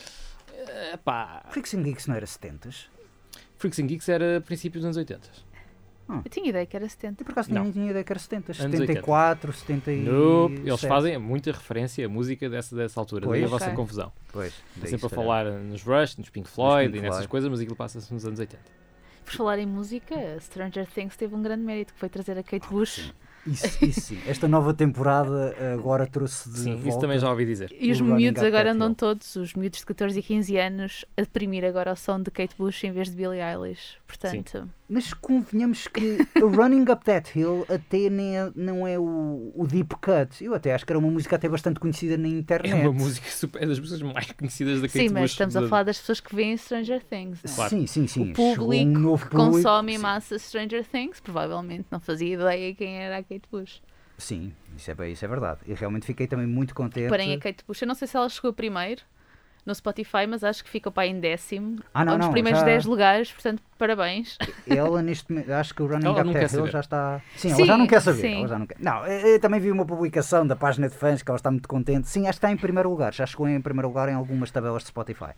[0.54, 2.86] Eh, Epá, Freaks and Geeks não era 70s?
[3.58, 5.28] Freaks and Geeks era princípios dos anos 80.
[6.24, 7.22] Eu tinha ideia que era 70.
[7.22, 7.62] Eu por acaso Não.
[7.62, 8.60] nem tinha ideia que era 70s.
[8.60, 10.10] Anos 74, 77.
[10.10, 10.60] Nope.
[10.64, 13.76] Eles fazem muita referência à música dessa, dessa altura, daí a vossa Ok.
[13.76, 14.12] confusão.
[14.32, 17.28] Pois, Estão sempre a falar nos Rush, nos Pink Floyd Pink e nessas Floyd.
[17.28, 18.60] coisas, mas aquilo passa-se nos anos 80.
[19.24, 22.66] Por falar em música, Stranger Things teve um grande mérito, que foi trazer a Kate
[22.68, 22.94] Bush.
[22.96, 23.12] Sim.
[23.46, 24.18] Isso, isso sim.
[24.26, 26.88] Esta nova temporada agora trouxe de Sim, volta...
[26.90, 27.74] isso também já ouvi dizer.
[27.80, 31.64] E os miúdos agora andam todos, os miúdos de 14 e 15 anos, a deprimir
[31.64, 33.96] agora o som de Kate Bush em vez de Billie Eilish.
[34.06, 39.64] Portanto, Mas convenhamos que Running Up That Hill até nem é- não é o, o
[39.66, 40.44] Deep Cut.
[40.44, 42.72] Eu até acho que era uma música até bastante conhecida na internet.
[42.72, 45.30] É uma música super, é das músicas mais conhecidas da Kate Sim, mas Bush.
[45.30, 47.40] estamos a da- falar das pessoas que veem Stranger Things.
[47.44, 47.54] Não é?
[47.54, 47.70] Claro.
[47.70, 48.30] Sim, sim, sim.
[48.32, 49.52] O público um novo que público.
[49.52, 53.80] consome em massa Stranger Things provavelmente não fazia ideia quem era a Kate Bush.
[54.18, 55.60] Sim, isso é, bem- isso é verdade.
[55.66, 57.08] E realmente fiquei também muito contente.
[57.08, 59.02] Porém, a Kate Bush, eu não sei se ela chegou primeiro
[59.66, 61.78] no Spotify, mas acho que ficou para em décimo.
[61.94, 64.36] Ah, não, ou nos não, primeiros já- 10 lugares, portanto, parabéns.
[64.66, 66.70] Ela neste momento, acho que o Running Ela Up não That quer Hill saber.
[66.72, 67.20] já está.
[67.36, 68.20] Sim, ela Sim, já não quer saber.
[68.20, 68.38] sim.
[68.38, 68.76] Ela já não, quer...
[68.80, 71.68] não, eu eu também vi uma publicação da página de fãs que ela está muito
[71.68, 72.08] contente.
[72.08, 73.12] Sim, acho que está em primeiro lugar.
[73.12, 75.30] Já chegou em primeiro lugar em algumas tabelas de Spotify.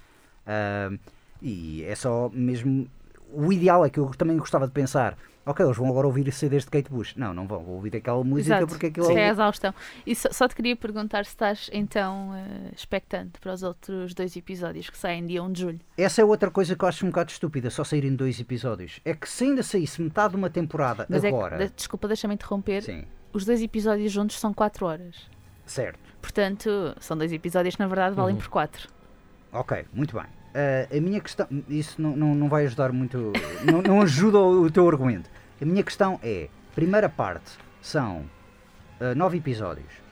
[0.47, 0.99] Ahm,
[1.41, 2.87] e é só mesmo.
[3.33, 5.17] O ideal é que eu também gostava de pensar.
[5.45, 7.17] Ok, eles vão agora ouvir CDs de Kate Bush.
[7.17, 7.65] Não, não vão.
[7.65, 8.67] Vou ouvir aquela música Exato.
[8.69, 9.17] porque aquilo Sim.
[9.17, 9.29] É é.
[9.29, 9.75] a exaustão.
[10.07, 14.37] E só, só te queria perguntar se estás então eh, expectante para os outros dois
[14.37, 15.81] episódios que saem dia 1 de julho.
[15.99, 19.01] Essa é outra coisa que eu acho um bocado estúpida, só saírem dois episódios.
[19.05, 21.57] É que se ainda saísse metade de uma temporada Mas agora.
[21.57, 22.83] é que, de- desculpa, deixa-me interromper.
[22.85, 25.29] Sim, Os dois episódios juntos são 4 horas.
[25.67, 25.99] certo.
[26.21, 28.41] Portanto, são dois episódios que na verdade valem Uhum.
[28.41, 28.89] por 4.
[29.53, 30.27] Ok, muito bem.
[30.55, 31.47] Ah, a minha questão.
[31.69, 33.33] Isso não, não, não vai ajudar muito.
[33.65, 35.31] não, não ajuda o, o teu argumento.
[35.61, 38.25] A minha questão é: primeira parte são
[39.01, 40.03] ah, nove episódios.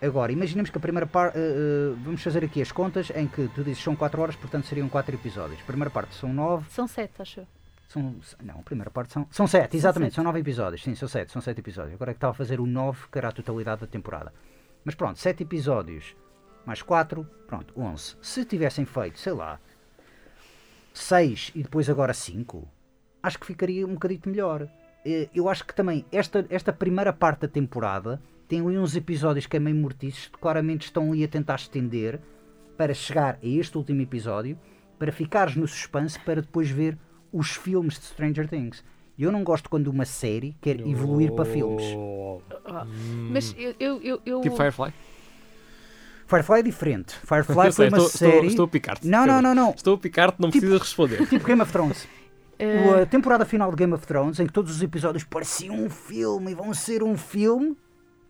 [0.00, 1.38] Agora, imaginemos que a primeira parte.
[2.02, 5.14] vamos fazer aqui as contas em que tu dizes são 4 horas, portanto seriam 4
[5.14, 5.60] episódios.
[5.62, 6.66] Primeira parte são 9.
[6.70, 7.46] São 7, acho eu.
[7.88, 9.26] São, não, a primeira parte são.
[9.30, 10.16] São 7, exatamente, sete.
[10.16, 10.82] são 9 episódios.
[10.82, 11.94] Sim, são 7, são 7 episódios.
[11.94, 14.32] Agora é que estava a fazer o 9, que era a totalidade da temporada.
[14.84, 16.14] Mas pronto, 7 episódios
[16.66, 18.16] mais 4, pronto, 11.
[18.22, 19.58] Se tivessem feito, sei lá,
[20.92, 22.66] 6 e depois agora 5,
[23.22, 24.68] acho que ficaria um bocadito melhor.
[25.04, 29.46] Eh, Eu acho que também esta, esta primeira parte da temporada tem ali uns episódios
[29.46, 32.20] que é meio mortiços, que claramente estão ali a tentar estender
[32.76, 34.58] para chegar a este último episódio,
[34.98, 36.96] para ficares no suspense para depois ver
[37.32, 38.84] os filmes de Stranger Things.
[39.16, 41.84] E Eu não gosto quando uma série quer evoluir para filmes.
[43.30, 43.74] Mas eu.
[43.78, 44.92] eu, eu, eu- Tipo Firefly?
[46.26, 47.14] Firefly é diferente.
[47.24, 48.46] Firefly sei, foi uma estou, estou- série.
[48.46, 49.06] estou a picar-te.
[49.06, 49.70] Não, não, não, não.
[49.70, 51.26] Estou a picar-te, não Tipo- precisas responder.
[51.28, 52.06] Tipo Game of Thrones.
[52.56, 55.90] O- A temporada final de Game of Thrones, em que todos os episódios pareciam um
[55.90, 57.76] filme e vão ser um filme,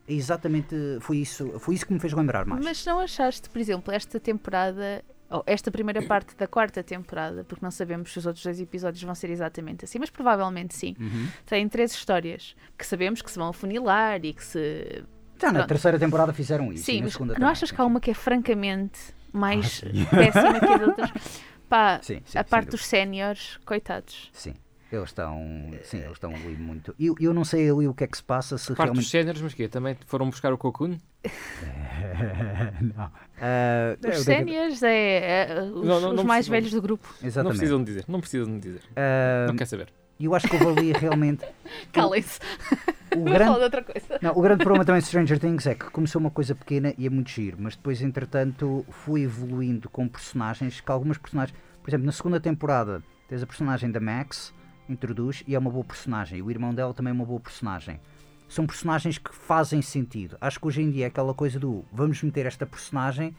[0.09, 2.65] é exatamente foi isso, foi isso que me fez lembrar mais.
[2.65, 7.63] Mas não achaste, por exemplo, esta temporada, ou esta primeira parte da quarta temporada, porque
[7.63, 11.29] não sabemos se os outros dois episódios vão ser exatamente assim, mas provavelmente sim, Uhum.
[11.45, 15.05] tem três histórias que sabemos que se vão afunilar e que se.
[15.45, 15.69] Já na Pronto.
[15.69, 16.85] terceira temporada fizeram isso.
[16.85, 18.99] Sim, na mas não achas que há uma que é francamente
[19.33, 20.05] mais sim.
[20.11, 21.11] péssima que as outras?
[21.69, 24.31] Pá, Sim, sim, a parte dos séniores, coitados.
[24.33, 24.55] Sim,
[24.93, 25.39] eles estão,
[25.83, 26.95] sim, eles estão ali muito.
[27.01, 29.07] Eu, eu não sei ali o que é que se passa, se Parte dos realmente.
[29.11, 29.67] géneros, mas quê?
[29.67, 30.99] Também foram buscar o Cocoon?
[32.97, 33.11] não.
[33.41, 36.53] Ah, eu Os devo- séniores é, é, os, Não, não, os não mais precisam.
[36.53, 37.09] velhos do grupo.
[37.21, 37.59] Não Exatamente.
[37.59, 38.83] precisam de dizer, não precisam de dizer.
[38.97, 39.89] Ah, Não quer saber.
[40.21, 41.45] Eu acho que houve ali realmente.
[41.93, 42.41] Calem-se.
[43.17, 44.19] O grande, de outra coisa.
[44.21, 47.07] Não, o grande problema também de Stranger Things é que começou uma coisa pequena e
[47.07, 51.57] é muito giro, mas depois, entretanto, foi evoluindo com personagens que algumas personagens.
[51.81, 54.53] Por exemplo, na segunda temporada tens a personagem da Max,
[54.89, 56.39] introduz, e é uma boa personagem.
[56.39, 58.01] E o irmão dela também é uma boa personagem.
[58.49, 60.37] São personagens que fazem sentido.
[60.41, 63.35] Acho que hoje em dia é aquela coisa do vamos meter esta personagem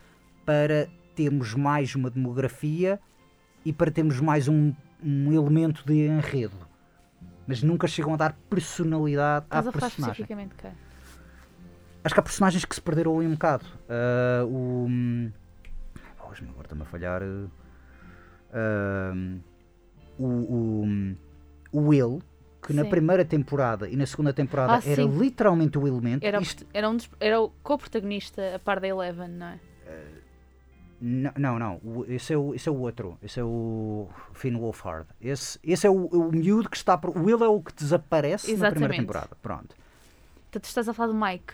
[0.45, 2.99] para termos mais uma demografia
[3.63, 4.73] e para termos mais um,
[5.05, 6.57] um elemento de enredo.
[7.47, 10.11] Mas nunca chegam a dar personalidade à Estás a falar personagem.
[10.13, 10.71] especificamente de quem?
[12.03, 13.65] Acho que há personagens que se perderam ali um bocado.
[13.87, 14.85] Ah, o.
[14.89, 15.31] hum,
[16.17, 17.21] Pois, agora está-me a falhar.
[17.23, 17.49] uh,
[20.17, 20.85] o, o,
[21.71, 22.21] o Will,
[22.65, 22.89] que na Sim.
[22.89, 25.19] primeira temporada e na segunda temporada Ah, era sim.
[25.19, 26.23] literalmente o elemento.
[26.25, 29.59] Era, Isto- era, um dos- era o co-protagonista a par da Eleven, não é?
[31.01, 31.75] Não, não, não.
[31.83, 33.17] O- Esse é, o, esse é o outro.
[33.21, 35.07] Esse é o Finn Wolfhard.
[35.21, 36.97] Esse, esse é o, o miúdo que está.
[36.97, 38.99] por- O Will é o que desaparece na primeira Exatamente.
[39.01, 39.29] temporada.
[39.41, 39.75] Pronto.
[40.45, 41.53] Portanto, tu estás a falar do Mike.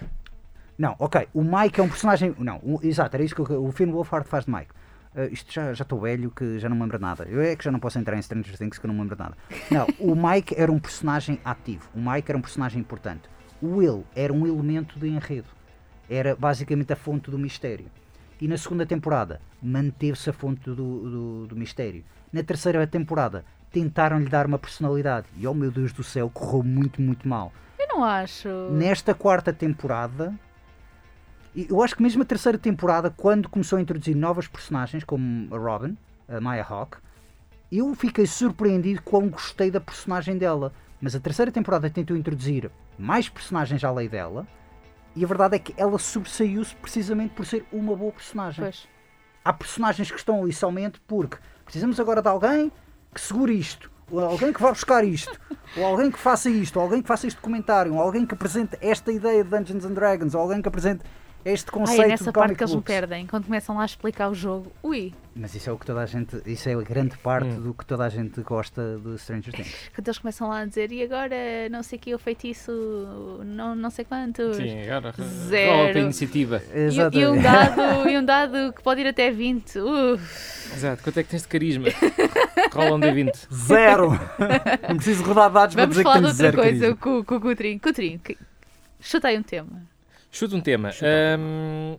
[0.78, 1.28] Não, ok.
[1.34, 2.36] O Mike é um personagem.
[2.38, 4.72] Não, o- exato, era isso que eu- o Finn Wolfhard faz de Mike.
[5.16, 7.26] Ah, isto já estou velho que já não me lembro nada.
[7.26, 9.18] Eu é que já não posso entrar em Stranger Things que eu não me lembro
[9.18, 9.36] nada.
[9.70, 11.90] Não, o Mike era um personagem ativo.
[11.94, 13.28] O Mike era um personagem importante.
[13.62, 15.48] O Will era um elemento de enredo.
[16.10, 17.88] Era basicamente a fonte do mistério.
[18.42, 22.04] E na segunda temporada manteve-se a fonte do, do, do mistério.
[22.34, 25.28] Na terceira temporada tentaram-lhe dar uma personalidade.
[25.38, 27.54] E oh meu Deus do céu, correu muito, muito mal.
[27.78, 28.50] Eu não acho.
[28.72, 30.34] Nesta quarta temporada,
[31.56, 35.58] eu acho que mesmo a terceira temporada, quando começou a introduzir novas personagens, como a
[35.60, 35.96] Robin,
[36.28, 36.98] a Maya Hawke,
[37.72, 40.74] eu fiquei surpreendido quão gostei da personagem dela.
[41.00, 44.48] Mas a terceira temporada tentou introduzir mais personagens à lei dela,
[45.16, 48.88] e a verdade é que ela sobressaiu-se precisamente por ser uma boa personagem Pois.
[49.44, 52.72] há personagens que estão ali somente porque precisamos agora de alguém
[53.14, 53.92] que segure isto.
[54.10, 55.38] ou alguém que vá buscar isto,
[55.78, 58.78] ou alguém que faça isto, ou alguém que faça este comentário, ou alguém que apresente
[58.82, 61.04] esta ideia de Dungeons and Dragons, ou alguém que apresente
[61.44, 63.82] este Ai, conceito é de nessa parte comic que eles me perdem, quando começam lá
[63.82, 64.72] a explicar o jogo.
[64.84, 67.62] Ui, Mas isso é o que toda a gente, isso é a grande parte Hum.
[67.62, 69.76] do que toda a gente gosta de Stranger Things.
[69.96, 71.36] quando eles começam lá a dizer e agora
[71.72, 72.72] não sei que o feitiço,
[73.46, 74.58] não, não sei quantos.
[74.58, 75.14] Sim, agora
[75.48, 75.72] Zero.
[75.72, 76.62] rola para a iniciativa.
[76.74, 77.44] E, e um Exatamente.
[77.44, 79.80] dado, e um dado que pode ir até 20.
[79.80, 80.74] Uf.
[80.76, 81.88] Exato, quanto é que tens de carisma?
[82.74, 83.48] Rola um D20.
[83.54, 84.12] Zero!
[84.88, 86.98] Não preciso rodar dados para Vamos dizer que falar de outra zero coisa carisma.
[86.98, 87.80] com, com o Coutrinho.
[87.80, 88.38] Coutrinho, que...
[89.00, 89.91] chutei um tema.
[90.32, 90.92] Chuta um tema.
[90.92, 91.98] Chuta Ahm,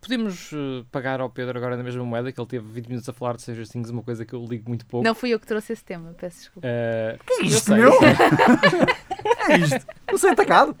[0.00, 3.12] podemos eh, pagar ao Pedro agora na mesma moeda que ele teve 20 minutos a
[3.12, 5.04] falar de Stranger Things, uma coisa que eu ligo muito pouco.
[5.06, 6.68] Não fui eu que trouxe esse tema, peço desculpa.
[6.68, 7.92] Eh, Que é eu isto, meu?
[9.50, 9.86] é isto?
[10.10, 10.76] Não sei atacado?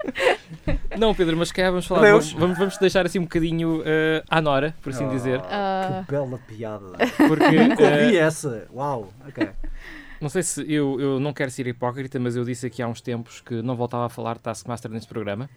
[0.96, 2.02] Não, Pedro, mas se calhar vamos falar.
[2.02, 2.26] Deus.
[2.32, 5.10] Vamos, vamos, vamos deixar assim um bocadinho eh, à Nora, por assim Oh.
[5.10, 5.40] dizer.
[5.46, 6.92] Ah, Que bela piada.
[7.28, 8.68] Porque Nunca ouvi essa.
[8.72, 9.48] Uau, ok.
[10.20, 13.00] não sei se eu, eu não quero ser hipócrita, mas eu disse aqui há uns
[13.00, 15.50] tempos que não voltava a falar de Taskmaster neste programa.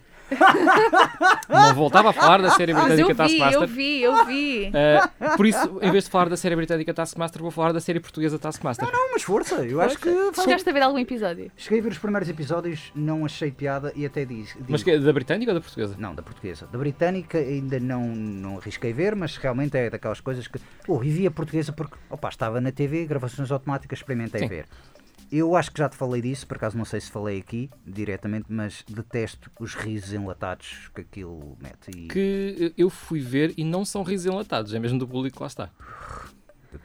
[1.50, 3.62] Não voltava a falar da série mas eu britânica vi, Taskmaster.
[3.62, 4.72] eu vi, eu vi.
[4.74, 5.02] Eh,
[5.36, 8.38] por isso, em vez de falar da série britânica Taskmaster, vou falar da série portuguesa
[8.38, 8.88] Taskmaster.
[8.92, 10.10] Não, mas força, eu acho que.
[10.42, 11.52] Chegaste a ver algum episódio?
[11.56, 14.26] Cheguei a ver os primeiros episódios, não achei piada e até.
[14.28, 15.96] Mas digo- que, da britânica ou da portuguesa?
[15.98, 16.68] Não, da portuguesa.
[16.72, 20.60] Da britânica ainda não, não arrisquei ver, mas realmente é daquelas coisas que.
[20.88, 24.48] Oh, e vi a portuguesa porque opa, estava na TV, gravações automáticas, experimentei Sim.
[24.48, 24.66] ver.
[25.32, 28.46] Eu acho que já te falei disso, por acaso não sei se falei aqui diretamente,
[28.50, 31.92] mas detesto os risos enlatados que aquilo mete.
[31.96, 35.44] E Que eu fui ver e não são risos enlatados, é mesmo do público que
[35.44, 35.70] lá está.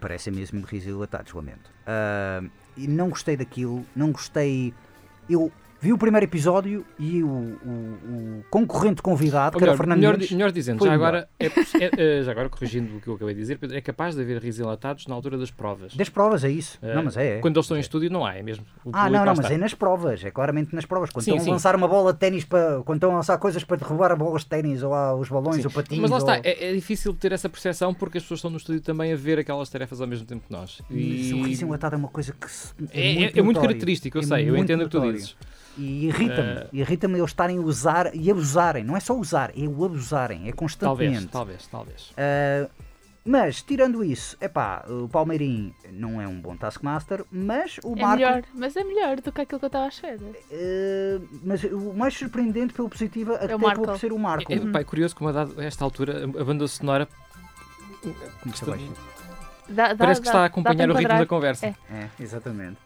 [0.01, 1.71] parecem mesmo risos enlatados, lamento.
[1.87, 2.43] Ah,
[2.77, 4.75] e não gostei daquilo, não gostei.
[5.29, 5.53] Eu
[5.83, 9.77] vi o primeiro episódio e o, o- o concorrente convidado, Ou que era melhor, o
[9.77, 10.95] Fernando melhor, Nunes, melhor dizendo, já melhor.
[11.09, 13.81] agora, é, é- é, já agora corrigindo o que eu acabei de dizer, Pedro, é
[13.81, 15.95] capaz de haver risos enlatados na altura das provas.
[15.97, 16.79] das provas, é isso.
[16.81, 17.39] Eh, não, mas é.
[17.39, 17.39] é.
[17.41, 18.65] Quando eles estão em estúdio não há, é mesmo.
[18.93, 21.11] Ah, não, não, mas é nas provas, é claramente nas provas.
[21.11, 21.51] Quando Sim, estão sim.
[21.51, 22.81] a lançar uma bola de ténis para.
[22.85, 25.57] Quando estão a lançar coisas para derrubar a bolas de ténis ou lá os balões
[25.63, 25.67] Sim.
[25.67, 25.99] ou patins.
[25.99, 26.41] Mas lá está, ou...
[26.45, 29.39] é, é difícil ter essa percepção porque as pessoas estão no estúdio também a ver
[29.41, 30.81] aquelas tarefas ao mesmo tempo que nós.
[30.89, 32.47] Mas o riso enlatado é uma coisa que
[32.93, 35.37] é, é- muito é muito característico, eu É sei, eu entendo o que tu dizes.
[35.79, 38.85] E irrita-me, Eh, irrita-me eles estarem a usar e abusarem.
[38.85, 41.27] Não é só usar, é o abusarem, é Talvez, constantemente.
[41.29, 42.13] talvez, talvez.
[42.17, 42.69] Ah,
[43.25, 48.01] mas, tirando isso, é pá, o Palmeirim não é um bom Taskmaster, mas o É
[48.03, 48.17] Marco.
[48.17, 50.19] melhor, mas é melhor do que aquilo que eu estava à espera.
[50.53, 53.67] ah, mas o mais surpreendente pelo positivo até Marco.
[53.69, 54.53] acabou por ser o Marco.
[54.53, 57.09] É, pá, é curioso como a, dado- a esta altura a, banda sonora
[58.67, 58.93] baixo.
[59.69, 61.67] Dá- dá- parece que dá- está a acompanhar o ritmo da conversa.
[61.67, 61.75] É.
[61.91, 62.77] É, exatamente.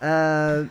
[0.00, 0.64] Ah,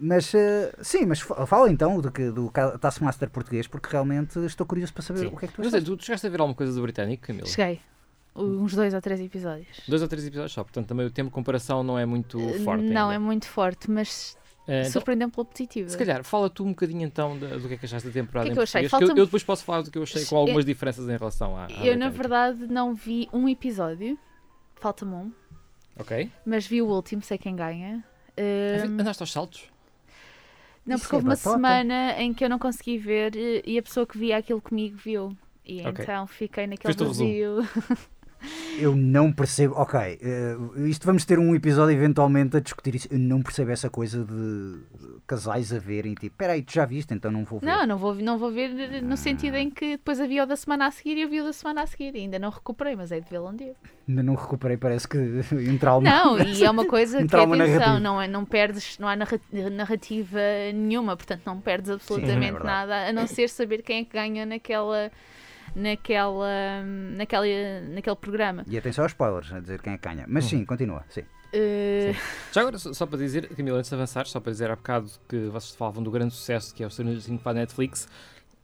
[0.00, 4.66] mas ah, sim, mas fa- fala então do, que, do Taskmaster português, porque realmente estou
[4.66, 5.26] curioso para saber Sim.
[5.26, 5.84] o que é que tu achaste.
[5.84, 7.46] tu, tu chegaste a ver alguma coisa do britânico, Camilo?
[7.46, 7.80] Cheguei.
[8.36, 9.80] Uns dois ou três episódios.
[9.88, 12.84] Dois ou três episódios só, portanto também o tempo de comparação não é muito forte.
[12.84, 13.14] não, ainda.
[13.14, 14.36] é muito forte, mas
[14.68, 15.88] Eh, então, surpreendeu pela positiva.
[15.88, 18.46] se calhar, fala tu um bocadinho então do que é que achaste da temporada O
[18.46, 18.88] que é que eu achei?
[18.88, 21.16] que eu, eu depois posso falar do que eu achei com Eu- algumas diferenças em
[21.16, 21.64] relação à.
[21.66, 24.16] à Eu, na verdade, não vi um episódio.
[24.76, 25.32] Falta-me um.
[25.98, 26.30] Ok.
[26.46, 28.04] Mas vi o último, sei quem ganha.
[28.38, 29.64] Ahm, Andaste aos saltos?
[30.88, 31.56] Não, Isso porque é houve uma batota.
[31.56, 34.96] semana em que eu não consegui ver eh, e a pessoa que via aquilo comigo
[34.96, 35.36] viu.
[35.64, 36.02] E Ok.
[36.02, 37.28] então fiquei naquele Fez-te o resumo.
[37.62, 38.08] vazio.
[38.78, 39.74] Eu não percebo.
[39.76, 43.08] Ok, eh, isto vamos ter um episódio eventualmente a discutir isso.
[43.10, 44.78] Eu não percebo essa coisa de
[45.26, 47.66] casais a verem tipo, peraí, tu já viste, então não vou ver.
[47.66, 49.00] Não, não vou, não vou ver Ah.
[49.02, 51.44] no sentido em que depois havia o da semana a seguir e eu vi o
[51.44, 52.14] da semana a seguir.
[52.14, 53.74] E ainda não recuperei, mas é de vê-lo um dia.
[54.08, 55.18] Ainda não recuperei, parece que
[55.52, 56.08] um trauma.
[56.08, 59.16] Não, e é uma coisa Um que, trauma atenção, não, é, não perdes, não há
[59.16, 59.40] narra-
[59.72, 60.38] narrativa
[60.74, 62.64] nenhuma, portanto não perdes absolutamente é verdade.
[62.66, 65.10] nada, a não ser saber quem é que ganha naquela,
[65.74, 66.82] naquela,
[67.16, 67.44] naquela,
[67.94, 68.64] naquele programa.
[68.68, 70.24] E atenção aos spoilers, a dizer quem é que ganha.
[70.28, 71.04] Mas sim, continua.
[71.08, 71.22] Sim.
[71.54, 72.14] Uh,
[72.52, 75.10] Já agora, só, só para dizer, Camila, antes de avançar, só para dizer há bocado
[75.28, 78.06] que vocês falavam do grande sucesso que é o Stranger Things para a Netflix,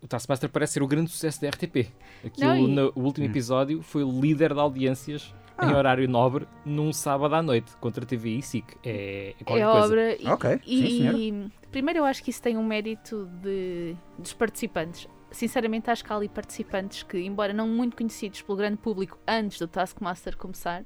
[0.03, 1.89] o Taskmaster parece ser o grande sucesso da RTP.
[2.25, 3.31] Aquilo, Não, e- no o último Hum.
[3.31, 5.79] episódio, foi o líder de audiências em Ah.
[5.79, 8.67] horário nobre num sábado à noite, contra a TV e SIC.
[8.85, 9.87] É, é qualquer é coisa.
[9.87, 10.17] obra.
[10.23, 14.35] E, Ok, e- sim, e, primeiro eu acho que isso tem um mérito de, dos
[14.35, 15.09] participantes.
[15.35, 19.59] Sinceramente, acho que há ali participantes que, embora não muito conhecidos pelo grande público antes
[19.59, 20.85] do Taskmaster começar,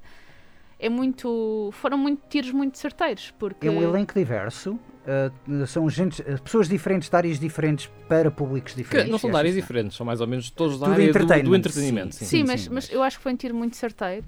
[0.79, 3.31] é muito, foram muito tiros muito certeiros.
[3.37, 4.73] Porque É um elenco diverso.
[4.73, 9.11] uh, são gente, uh, pessoas diferentes, de áreas diferentes para públicos Que diferentes.
[9.11, 11.49] não são de áreas que- diferentes, são mais ou menos todos da Tudo área do,
[11.49, 12.15] do entretenimento.
[12.15, 12.25] sim.
[12.25, 12.37] sim.
[12.37, 14.25] Sim, mas, sim, mas mas- eu acho que foi um tiro muito certeiro.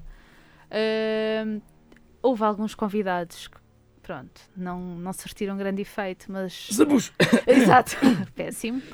[0.70, 1.60] Ahm,
[2.22, 3.56] houve alguns convidados que,
[4.02, 6.68] pronto, não, não surtiram grande efeito, mas.
[6.72, 7.12] Zabus!
[7.46, 7.96] Exato,
[8.34, 8.82] péssimo.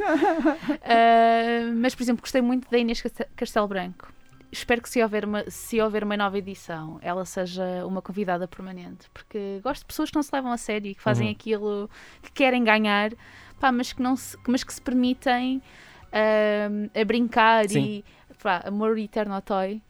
[0.85, 4.13] Ah, mas, por exemplo, gostei muito da Inês Caste- Castelo Branco.
[4.51, 9.09] espero que se houver, uma, se houver uma nova edição, ela seja uma convidada permanente,
[9.13, 11.33] porque gosto de pessoas que não se levam a sério e que fazem Uhum.
[11.33, 11.91] aquilo
[12.23, 13.11] que querem ganhar,
[13.61, 15.61] pá, mas, que não se, mas que se permitem
[16.13, 17.81] ahm, a brincar Sim.
[17.81, 18.05] e
[18.43, 19.83] pá, amor eterno ao Toy.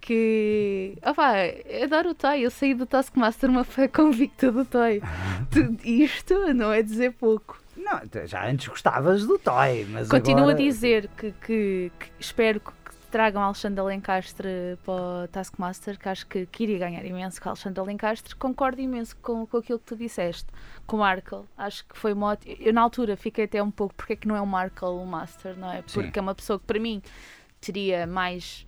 [0.00, 1.32] Que ah pá,
[1.84, 2.42] adoro o Toy.
[2.42, 5.00] Eu saí do Taskmaster uma fã convicta do Toy.
[5.50, 7.60] Tu- Isto não é dizer pouco.
[7.76, 10.56] Não, já antes gostavas do Toy, mas Continuo agora...
[10.56, 12.72] a dizer que, que- que espero que
[13.10, 14.48] tragam Alexandre Alencastre
[14.84, 14.94] para
[15.24, 18.36] o Taskmaster, que acho que, que iria ganhar imenso com Alexandre Alencastre.
[18.36, 20.46] Concordo imenso com, com aquilo que tu disseste,
[20.86, 21.42] com o Markle.
[21.58, 22.54] Acho que foi uma ótima.
[22.60, 25.04] Eu, na altura, fiquei até um pouco porque é que não é o Markle o
[25.04, 25.82] Master, não é?
[25.82, 27.02] Porque é uma pessoa que, para mim,
[27.60, 28.64] teria mais.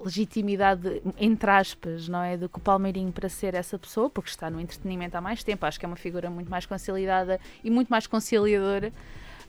[0.00, 2.36] Legitimidade, entre aspas, não é?
[2.36, 5.66] Do que o Palmeirinho para ser essa pessoa, porque está no entretenimento há mais tempo.
[5.66, 8.92] Acho que é uma figura muito mais consolidada e muito mais conciliadora.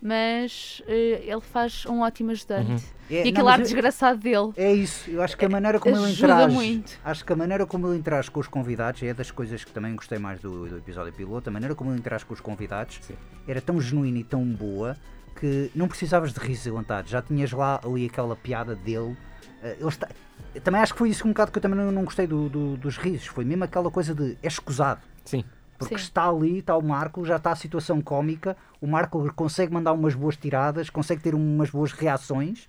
[0.01, 2.72] Mas eh, ele faz um ótimo ajudante.
[2.72, 2.80] Uhum.
[3.12, 4.53] É, E não, aquele mas ar eu- desgraçado dele.
[4.55, 6.97] É isso, eu acho que a maneira como ele interage, muito.
[7.03, 9.93] acho que a maneira como ele interage com os convidados é das coisas que também
[9.95, 13.16] gostei mais do, do episódio piloto, a maneira como ele interage com os convidados Sim.
[13.45, 14.95] era tão genuína e tão boa
[15.40, 19.16] que não precisavas de risos levantados, já tinhas lá ali aquela piada dele.
[19.62, 20.08] ele está-
[20.56, 22.48] eu também acho que foi isso um bocado que eu também não, não gostei do-
[22.48, 25.02] do- dos risos, foi mesmo aquela coisa de é escusado.
[25.26, 25.44] Sim.
[25.78, 26.02] Porque Sim.
[26.04, 30.16] está ali, está o Marco, já está a situação cómica, o Marco consegue mandar umas
[30.16, 32.68] boas tiradas, consegue ter umas boas reações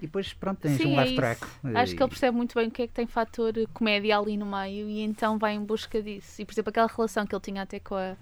[0.00, 1.16] e depois pronto, tens Sim, um é laugh isso.
[1.16, 1.40] track.
[1.74, 4.36] Acho que E- ele percebe muito bem o que é que tem fator comédia ali
[4.38, 6.40] no meio e então vai em busca disso.
[6.40, 8.16] E por exemplo, aquela relação que ele tinha até com a,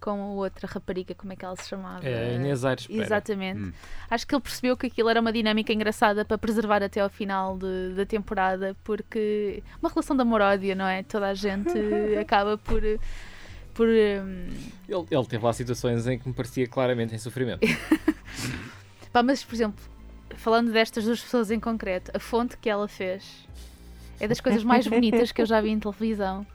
[0.00, 2.06] com a outra rapariga, como é que ela se chamava?
[2.06, 3.06] É, Inês Aires Pereira.
[3.06, 3.60] Exatamente.
[3.60, 3.72] Hum.
[4.10, 7.56] Acho que ele percebeu que aquilo era uma dinâmica engraçada para preservar até ao final
[7.58, 11.02] de- da temporada, porque uma relação de amor-ódio, não é?
[11.02, 11.72] Toda a gente
[12.20, 12.80] acaba por.
[13.74, 14.48] por hum,
[14.88, 17.60] Ele, ele teve lá situações em que me parecia claramente em sofrimento.
[19.12, 19.82] Pá, mas, por exemplo,
[20.36, 23.46] falando destas duas pessoas em concreto, a fonte que ela fez
[24.20, 26.46] é das coisas mais bonitas que eu já vi em televisão.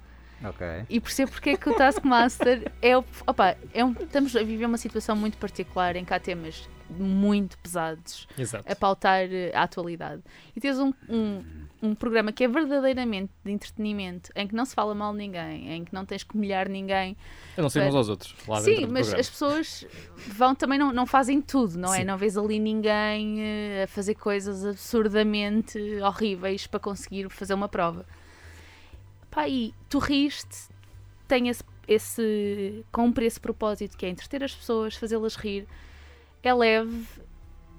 [0.44, 0.68] Ok.
[0.90, 3.04] E percebo porque é que o Taskmaster é o.
[3.26, 7.58] Opa, é um, estamos a viver uma situação muito particular em que há temas muito
[7.58, 8.72] pesados Exato.
[8.72, 10.22] a pautar eh, a atualidade.
[10.56, 11.44] E tens um, um,
[11.82, 15.72] um programa que é verdadeiramente de entretenimento, em que não se fala mal de ninguém,
[15.74, 17.18] em que não tens que humilhar ninguém.
[17.58, 18.36] Eu não sei uns aos outros.
[18.48, 19.20] Lá Sim, mas programa.
[19.20, 19.86] as pessoas
[20.28, 22.00] vão também não, não fazem tudo, não é?
[22.00, 22.04] Sim.
[22.06, 28.06] Não vês ali ninguém eh, a fazer coisas absurdamente horríveis para conseguir fazer uma prova.
[29.34, 30.70] Pá, e tu riste,
[31.28, 35.68] tem esse, esse cumpre esse propósito que é entreter as pessoas, fazê-las rir,
[36.44, 37.06] é leve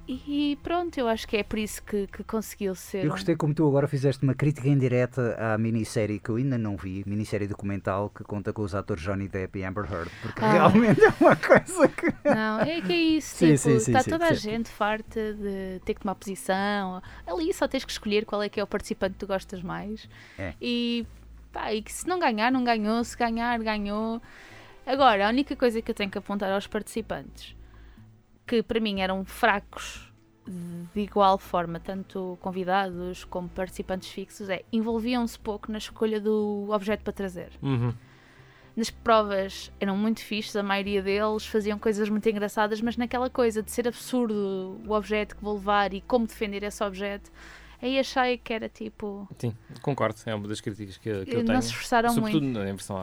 [0.06, 3.04] e pronto, eu acho que é por isso que, que conseguiu ser.
[3.06, 6.76] Eu gostei como tu agora fizeste uma crítica indireta à minissérie que eu ainda não
[6.76, 10.52] vi, minissérie documental que conta com os atores Johnny Depp e Amber Heard, porque Ah.
[10.52, 12.12] realmente é uma coisa que.
[12.28, 15.80] Não, é que é isso, Sim, tipo, sim, sim, está toda a gente farta de
[15.86, 17.00] ter que tomar posição.
[17.26, 20.06] Ali só tens que escolher qual é que é o participante que tu gostas mais.
[20.38, 20.52] É.
[20.60, 21.06] E,
[21.54, 24.20] pá, e que se não ganhar, não ganhou, se ganhar, ganhou.
[24.84, 27.56] Agora, a única coisa que eu tenho que apontar aos participantes,
[28.46, 30.12] que para mim eram fracos
[30.94, 37.02] de igual forma, tanto convidados como participantes fixos, é envolviam-se pouco na escolha do objeto
[37.02, 37.50] para trazer.
[37.62, 37.94] Uhum.
[38.76, 43.62] Nas provas eram muito fixes, a maioria deles faziam coisas muito engraçadas, mas naquela coisa
[43.62, 47.30] de ser absurdo o objeto que vou levar e como defender esse objeto,
[47.82, 49.28] aí achei que era tipo.
[49.38, 50.18] Sim, concordo.
[50.26, 51.62] É uma das críticas que, que eu não tenho.
[51.62, 52.58] se esforçaram Sobretudo muito.
[52.58, 52.96] na- em, versão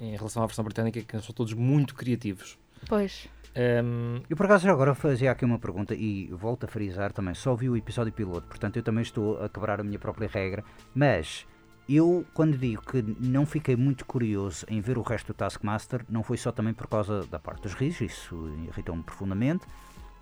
[0.00, 2.58] em relação à versão britânica, que são todos muito criativos.
[2.88, 3.28] Pois.
[3.56, 7.34] Ahm, Eu por acaso já agora fazia aqui uma pergunta e volto a frisar também,
[7.34, 10.62] só vi o episódio piloto, portanto eu também estou a quebrar a minha própria regra,
[10.94, 11.46] mas
[11.88, 16.22] eu quando digo que não fiquei muito curioso em ver o resto do Taskmaster, não
[16.22, 19.64] foi só também por causa da parte dos risos, isso irritou-me profundamente,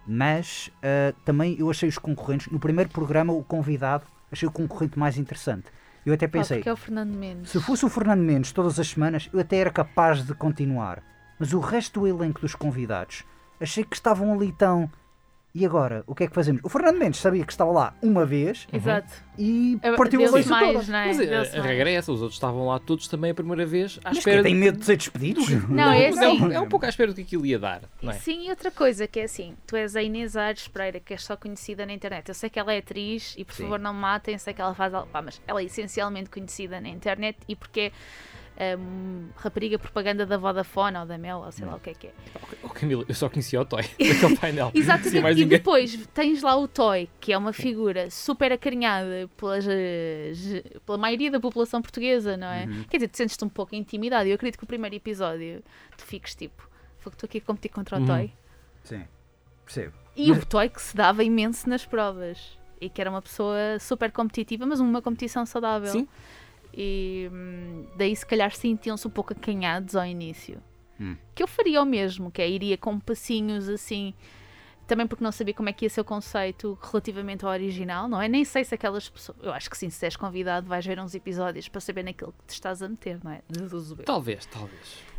[0.07, 4.99] mas ah, também eu achei os concorrentes, no primeiro programa o convidado, achei o concorrente
[4.99, 5.67] mais interessante.
[6.05, 7.51] Eu até pensei, porque é o Fernando Mendes.
[7.51, 11.03] se fosse o Fernando Mendes todas as semanas, eu até era capaz de continuar.
[11.39, 13.25] Mas o resto do elenco dos convidados,
[13.61, 14.91] achei que estavam ali tão.
[15.57, 16.61] E agora, o que é que fazemos?
[16.65, 19.13] O Fernando Mendes sabia que estava lá uma vez Exato.
[19.39, 20.87] e É, partiu a Deu-se leiça mais, toda.
[20.93, 21.07] não é?
[21.07, 21.65] mas a, Deu-se a mais.
[21.71, 24.39] regra é essa, os outros estavam lá todos também a primeira vez à Mas espera.
[24.39, 25.49] que tem medo de ser despedidos?
[25.71, 26.43] Não, é é, assim.
[26.43, 28.15] um, é um pouco à espera do que aquilo ia dar, não é?
[28.15, 31.23] Sim, e outra coisa que é assim, tu és a Inês Aires Pereira, que és
[31.23, 32.29] só conhecida na internet.
[32.29, 33.63] Eu sei que ela é atriz e por Sim.
[33.63, 36.81] favor não me matem, sei que ela faz algo, pá, mas ela é essencialmente conhecida
[36.81, 37.93] na internet e porque é
[38.79, 42.07] hum, rapariga propaganda da Vodafone ou da Mel, ou sei lá o que é que
[42.09, 42.13] é.
[42.63, 44.71] Oh, Camila, eu só conhecia o Toy daquele painel.
[44.75, 45.47] Exatamente, e ninguém.
[45.49, 50.33] depois tens lá o Toy, que é uma figura super acarinhada pelas, eh,
[50.87, 52.65] pela maioria da população portuguesa, não é?
[52.67, 52.85] Uhum.
[52.85, 54.29] Quer dizer, tu sentes-te um pouco intimidado.
[54.29, 55.63] Eu acredito que o primeiro episódio
[55.97, 58.07] tu fiques tipo, foi que estou aqui a competir contra o Uhum.
[58.07, 58.33] Toy.
[58.85, 59.05] Sim,
[59.65, 59.93] percebo.
[60.17, 62.57] E o Toy que se dava imenso nas provas.
[62.81, 65.91] e que era uma pessoa super competitiva, mas uma competição saudável.
[65.91, 66.07] Sim.
[66.77, 70.63] E hum, daí se calhar sentiam-se um pouco acanhados ao início.
[71.01, 71.17] Hum.
[71.35, 74.15] Que eu faria o mesmo, que é iria com passinhos assim,
[74.87, 78.21] também porque não sabia como é que ia ser o conceito relativamente ao original, não
[78.21, 78.29] é?
[78.29, 79.39] Nem sei se aquelas pessoas.
[79.43, 82.47] Eu acho que sim, se és convidado, vais ver uns episódios para saber naquilo que
[82.47, 83.41] te estás a meter, não é?
[84.05, 85.14] Talvez, talvez.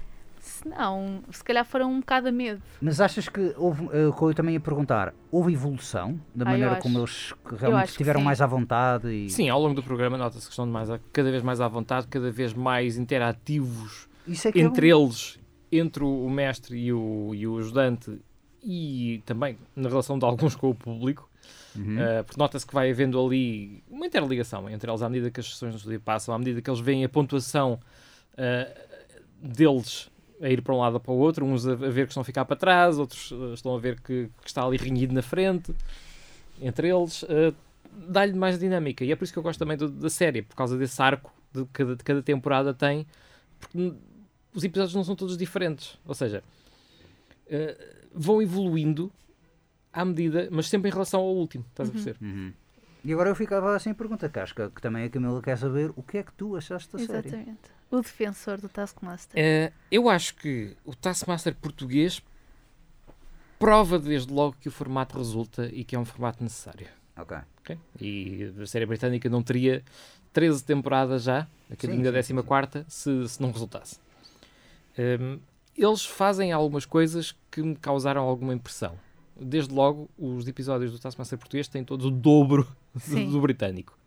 [0.56, 2.62] Se não, se calhar foram um bocado a medo.
[2.82, 6.52] Mas achas que houve, eh, o que eu também ia perguntar, houve evolução da Ah,
[6.52, 9.10] maneira como eles realmente estiveram mais à vontade?
[9.10, 9.30] E...
[9.30, 12.32] Sim, ao longo do programa nota-se que estão mais cada vez mais à vontade, cada
[12.32, 15.04] vez mais interativos Isso é que é entre bom.
[15.06, 15.38] eles,
[15.72, 18.18] entre o mestre e o, e o ajudante,
[18.64, 21.30] e também na relação de alguns com o público,
[21.76, 21.98] Uhum.
[21.98, 25.46] uh, porque nota-se que vai havendo ali uma interligação entre eles à medida que as
[25.48, 27.78] sessões no estúdio passam, à medida que eles veem a pontuação
[28.34, 30.10] uh, deles
[30.42, 32.22] a ir para um lado ou para o outro, uns a, a ver que estão
[32.22, 35.22] a ficar para trás, outros uh, estão a ver que, que está ali renhido na
[35.22, 35.74] frente,
[36.62, 37.54] entre eles, uh,
[38.10, 39.04] dá-lhe mais dinâmica.
[39.06, 41.34] E é por isso que eu gosto também do- da série, por causa desse arco
[41.54, 43.08] de cada, de cada temporada tem,
[43.60, 43.94] porque
[44.54, 46.44] os episódios não são todos diferentes, ou seja,
[47.48, 49.12] uh, vão evoluindo
[49.94, 52.18] à medida, mas sempre em relação ao último, estás a perceber?
[52.22, 52.52] Uhum.
[53.06, 55.58] E agora eu ficava assim a pergunta, que acho que, que também a Camila quer
[55.58, 57.28] saber o que é que tu achaste da série.
[57.28, 57.75] Exatamente.
[57.92, 59.40] O defensor do Taskmaster.
[59.42, 62.22] Eh, eu acho que o Taskmaster português
[63.60, 66.88] prova desde logo que o formato resulta e que é um formato necessário.
[67.18, 67.38] Ok.
[67.62, 67.78] ok?
[68.00, 69.84] E a série britânica não teria
[70.34, 74.00] 13 temporadas já, a caminho da sim, 14 se, se não resultasse.
[74.98, 75.40] Hum,
[75.78, 78.98] eles fazem algumas coisas que me causaram alguma impressão.
[79.40, 82.68] Desde logo, os episódios do Taskmaster português têm todos o dobro
[83.08, 83.98] do, do britânico.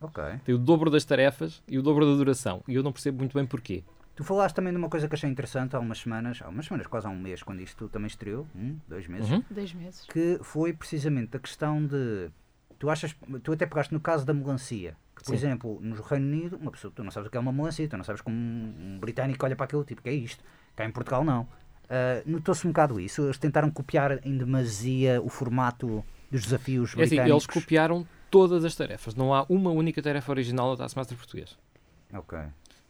[0.00, 0.22] Ok.
[0.44, 2.62] Tem o dobro das tarefas e o dobro da duração.
[2.68, 3.82] E eu não percebo muito bem porquê.
[4.14, 6.86] Tu falaste também de uma coisa que achei interessante há umas semanas, há umas semanas,
[6.86, 9.42] quase há um mês, quando isto também estreou, um, dois meses, Uhum.
[9.50, 10.06] Dois meses.
[10.06, 12.30] que foi precisamente a questão de.
[12.78, 13.14] Tu achas.
[13.42, 14.96] Tu até pegaste no caso da melancia.
[15.16, 15.34] Que, por Sim.
[15.36, 17.96] exemplo, no Reino Unido, uma pessoa, tu não sabes o que é uma melancia, tu
[17.96, 20.42] não sabes como um, um britânico olha para aquilo, tipo, que é isto.
[20.76, 21.46] Cá em Portugal, não.
[21.88, 23.22] Ah, Notou-se um bocado isso.
[23.22, 27.30] Eles tentaram copiar em demasia o formato dos desafios É assim, britânicos.
[27.30, 29.14] eles copiaram todas as tarefas.
[29.14, 31.56] Não há uma única tarefa original no Taskmaster português.
[32.12, 32.36] Ok.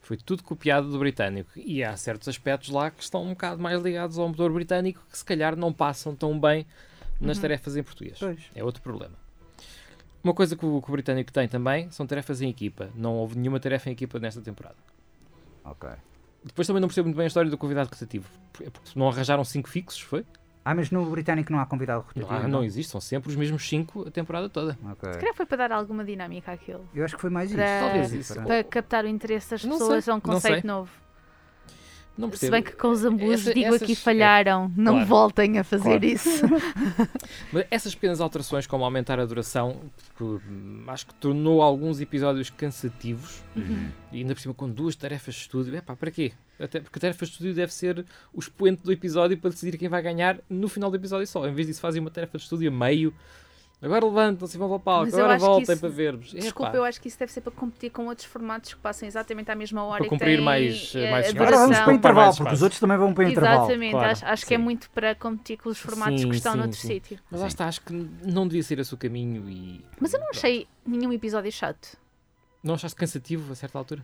[0.01, 1.51] Foi tudo copiado do britânico.
[1.55, 5.19] E há certos aspectos lá que estão um bocado mais ligados ao motor britânico que
[5.19, 6.65] se calhar não passam tão bem
[7.21, 8.19] nas tarefas em português.
[8.19, 8.39] Pois.
[8.55, 9.13] É outro problema.
[10.23, 12.89] Uma coisa que o, que o britânico tem também são tarefas em equipa.
[12.95, 14.77] Não houve nenhuma tarefa em equipa nesta temporada.
[15.63, 15.91] Ok.
[16.43, 18.27] Depois também não percebo muito bem a história do convidado rotativo.
[18.63, 20.25] É porque não arranjaram cinco fixos, foi?
[20.65, 22.27] Ah, mas no britânico não há convidado rotativo?
[22.33, 24.79] Ah, não existe, são sempre os mesmos cinco a temporada toda.
[24.93, 25.12] Ok.
[25.12, 26.89] Se calhar foi para dar alguma dinâmica àquilo.
[26.95, 27.59] Eu acho que foi mais isso.
[27.59, 28.35] Para- Talvez isso.
[28.35, 30.91] Para- captar o interesse das Não pessoas sei, a um não conceito novo.
[32.17, 32.53] Não Se percebo.
[32.53, 34.73] bem que com os Essa- digo aqui essas- falharam.
[34.77, 35.07] Não Claro.
[35.09, 36.05] voltem a fazer Claro.
[36.07, 36.47] isso.
[37.53, 39.81] Mas essas pequenas alterações, como aumentar a duração,
[40.17, 40.25] que,
[40.87, 43.43] acho que tornou alguns episódios cansativos.
[43.57, 43.91] Uhum.
[44.12, 45.75] E ainda por cima com duas tarefas de estúdio.
[45.77, 46.33] Epá, para quê?
[46.59, 49.89] Até porque a tarefa de estúdio deve ser o expoente do episódio para decidir quem
[49.89, 51.47] vai ganhar no final do episódio só.
[51.49, 53.13] Em vez disso, fazem uma tarefa de estúdio a meio.
[53.83, 55.05] Agora levantam-se e vão para o palco.
[55.07, 56.31] Mas Agora voltem isso- para ver-vos.
[56.33, 59.07] Desculpa, Epá, eu acho que isso deve ser para competir com outros formatos que passam
[59.07, 61.43] exatamente à mesma hora Para e cumprir têm, mais- eh, mais a espaço.
[61.43, 63.59] Agora vamos para o intervalo, mais porque os outros também vão para o intervalo.
[63.65, 66.53] Exatamente, Claro, acho, acho que é muito para competir com os formatos Sim, que estão
[66.53, 66.89] sim, noutro sim.
[66.89, 67.19] sítio.
[67.31, 67.93] Mas lá está, acho que
[68.25, 69.85] não devia ser esse o caminho e...
[70.01, 71.99] Mas eu não achei nenhum episódio chato.
[72.63, 74.03] Não achaste cansativo a certa altura?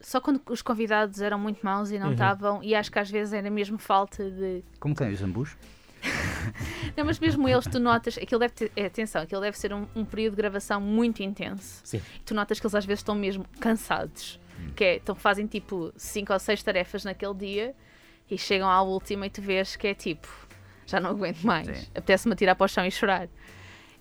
[0.00, 2.12] Só quando os convidados eram muito maus e não Uhum.
[2.12, 4.62] estavam, e acho que às vezes era mesmo falta de.
[4.78, 5.10] Como quem?
[5.12, 5.56] Os ambus?
[6.96, 9.86] Não, mas mesmo eles, tu notas, aquilo deve ter, é, atenção, aquilo deve ser um,
[9.96, 11.80] um período de gravação muito intenso.
[11.84, 12.00] Sim.
[12.24, 14.38] Tu notas que eles às vezes estão mesmo cansados.
[14.74, 17.74] Que é, então fazem tipo 5 ou 6 tarefas naquele dia
[18.30, 20.28] e chegam à última e tu vês que é tipo,
[20.86, 21.88] já não aguento mais.
[21.90, 23.28] Apetece-me atirar para o chão e chorar.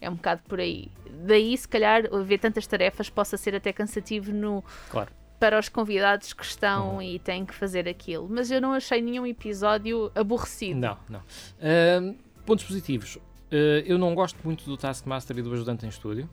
[0.01, 0.91] É um bocado por aí.
[1.25, 5.11] Daí, se calhar, ver tantas tarefas possa ser até cansativo no, Claro.
[5.39, 7.01] Para os convidados que estão Uhum.
[7.01, 8.27] e têm que fazer aquilo.
[8.29, 10.79] Mas eu não achei nenhum episódio aborrecido.
[10.79, 11.21] Não, não.
[11.61, 12.15] Ahm,
[12.45, 13.17] pontos positivos.
[13.51, 16.29] Ah, eu não gosto muito do Taskmaster e do ajudante em estúdio.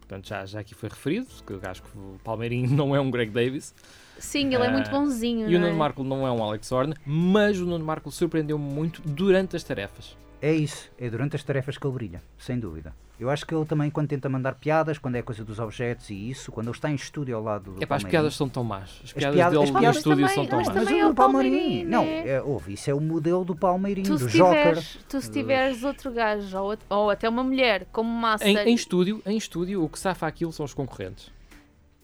[0.00, 3.10] Portanto, já, já aqui foi referido, que eu acho que o Palmeirinho não é um
[3.10, 3.74] Greg Davis.
[4.18, 5.48] Sim, ele é muito Ah, bonzinho.
[5.48, 5.76] E o Nuno é?
[5.76, 10.16] Marco não é um Alex Horn, mas o Nuno Marco surpreendeu-me muito durante as tarefas.
[10.40, 12.94] É isso, é durante as tarefas que ele brilha, sem dúvida.
[13.22, 16.30] Eu acho que ele também, quando tenta mandar piadas, quando é coisa dos objetos e
[16.30, 18.64] isso, quando ele está em estúdio ao lado do É pá, as piadas são tão
[18.64, 19.00] más.
[19.04, 20.76] As piadas piadas- dele as no estúdio também- são tão mas más.
[20.76, 22.28] Mas é o Palmeirinho, Não, né?
[22.28, 24.58] é, ouve, isso é o modelo do Palmeirinho, Tu do Joker.
[24.58, 28.48] tiveres, tu se tiveres outro gajo ou, ou até uma mulher como master.
[28.66, 31.30] Em, em estúdio, em estúdio, o que safa aquilo são os concorrentes.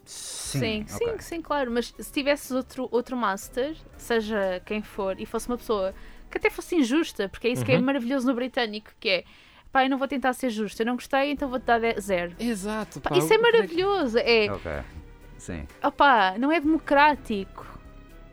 [0.04, 1.16] Sim, sim, ok.
[1.20, 1.70] sim, claro.
[1.70, 5.94] Mas se tivesses outro, outro master, seja quem for, e fosse uma pessoa
[6.30, 7.82] que até fosse injusta, porque é isso que é Uhum.
[7.82, 9.24] maravilhoso no britânico, que é
[9.72, 12.34] pá, eu não vou tentar ser justo, eu não gostei, então vou-te dar zero.
[12.38, 13.00] Exato.
[13.00, 14.18] Pá, pá, isso é que- maravilhoso.
[14.18, 14.72] É, Ok.
[15.36, 15.66] Sim.
[15.82, 17.66] opá, não é democrático.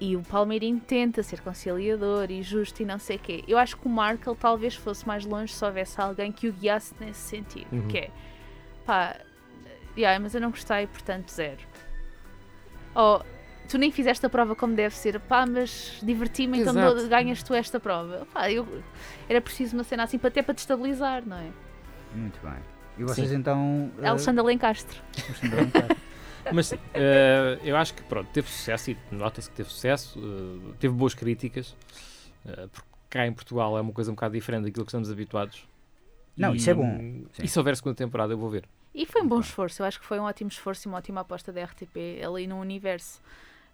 [0.02, 3.44] E o Palmeirinho tenta ser conciliador e justo e não sei o quê.
[3.48, 6.94] Eu acho que o Markle talvez fosse mais longe se houvesse alguém que o guiasse
[7.00, 7.68] nesse sentido.
[7.72, 7.88] Uhum.
[7.88, 8.12] Que é,
[8.86, 9.16] pá,
[9.98, 11.62] yeah, mas eu não gostei, portanto, zero.
[12.94, 13.24] Ou,
[13.68, 17.08] tu nem fizeste a prova como deve ser, pá, mas diverti-me, então Exato.
[17.08, 18.28] ganhas tu esta prova.
[18.34, 18.68] Pá, eu,
[19.28, 21.50] era preciso uma cena assim para até para te estabilizar, não é?
[22.14, 22.60] Muito bem.
[22.98, 23.92] E vocês então.
[24.02, 24.98] eh, Alexandra Lencastre.
[25.28, 25.98] Alexandre Lencastre.
[26.54, 30.74] Mas sim, eh, eu acho que pronto, teve sucesso e nota-se que teve sucesso, eh,
[30.80, 31.76] teve boas críticas,
[32.72, 35.68] porque cá em Portugal é uma coisa um bocado diferente daquilo que estamos habituados.
[36.38, 36.98] Não, E- isso é bom.
[37.34, 37.44] Sim.
[37.44, 38.66] E se houver segunda temporada, eu vou ver.
[38.94, 41.22] E foi um bom esforço, eu acho que foi um ótimo esforço e uma ótima
[41.22, 43.22] aposta da RTP ali no universo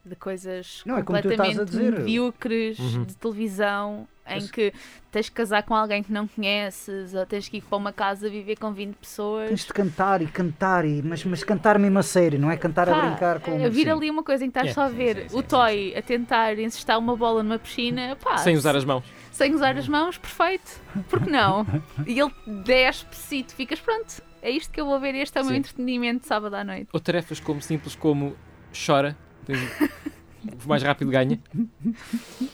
[0.03, 1.91] de coisas Não, é completamente a dizer.
[1.99, 3.03] medíocres Uhum.
[3.05, 4.73] de televisão em Mas- que
[5.11, 8.29] tens que casar com alguém que não conheces ou tens que ir para uma casa
[8.29, 9.49] viver com 20 pessoas.
[9.49, 12.87] Tens de cantar e cantar, e, mas, mas cantar mesmo a sério, não é cantar
[12.87, 13.63] a Pá, brincar com.
[13.63, 15.41] a vir ali uma coisa em que estás É, só a ver sim, sim, o
[15.41, 19.03] sim, toy a tentar encestar uma bola numa piscina, pá, Sem usar as mãos.
[19.31, 20.79] sem usar as mãos, perfeito.
[21.09, 21.65] Por que não?
[22.07, 22.31] e ele
[22.63, 24.21] despe-se e tu ficas pronto.
[24.41, 25.59] É isto que eu vou ver, este é o meu Sim.
[25.59, 26.87] entretenimento de sábado à noite.
[26.93, 28.35] Ou tarefas como simples como
[28.73, 29.15] chora,
[29.53, 31.39] o mais rápido ganha,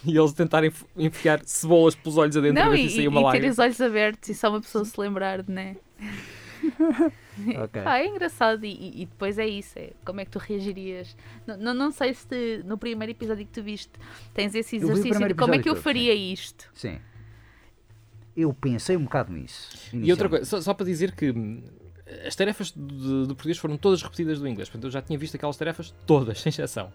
[0.05, 3.21] e eles tentarem enf- enfiar cebolas pelos olhos adentro Não, e e, sair e uma
[3.21, 3.51] ter lágrima.
[3.51, 5.77] os olhos abertos e só uma pessoa se lembrar né?
[7.63, 7.81] Ok.
[7.83, 11.15] Pá, é engraçado e, e- e depois é isso, é como é que tu reagirias.
[11.45, 13.91] Não, não, não sei se te- no primeiro episódio que tu viste
[14.33, 16.69] tens esse exercício de como é que eu faria isto.
[16.73, 16.99] Sim.
[18.35, 19.89] Eu pensei um bocado nisso.
[19.93, 21.63] E outra coisa, só, só para dizer que hum,
[22.25, 24.69] as tarefas do, português foram todas repetidas do inglês.
[24.69, 26.91] Portanto, eu já tinha visto aquelas tarefas todas, sem exceção.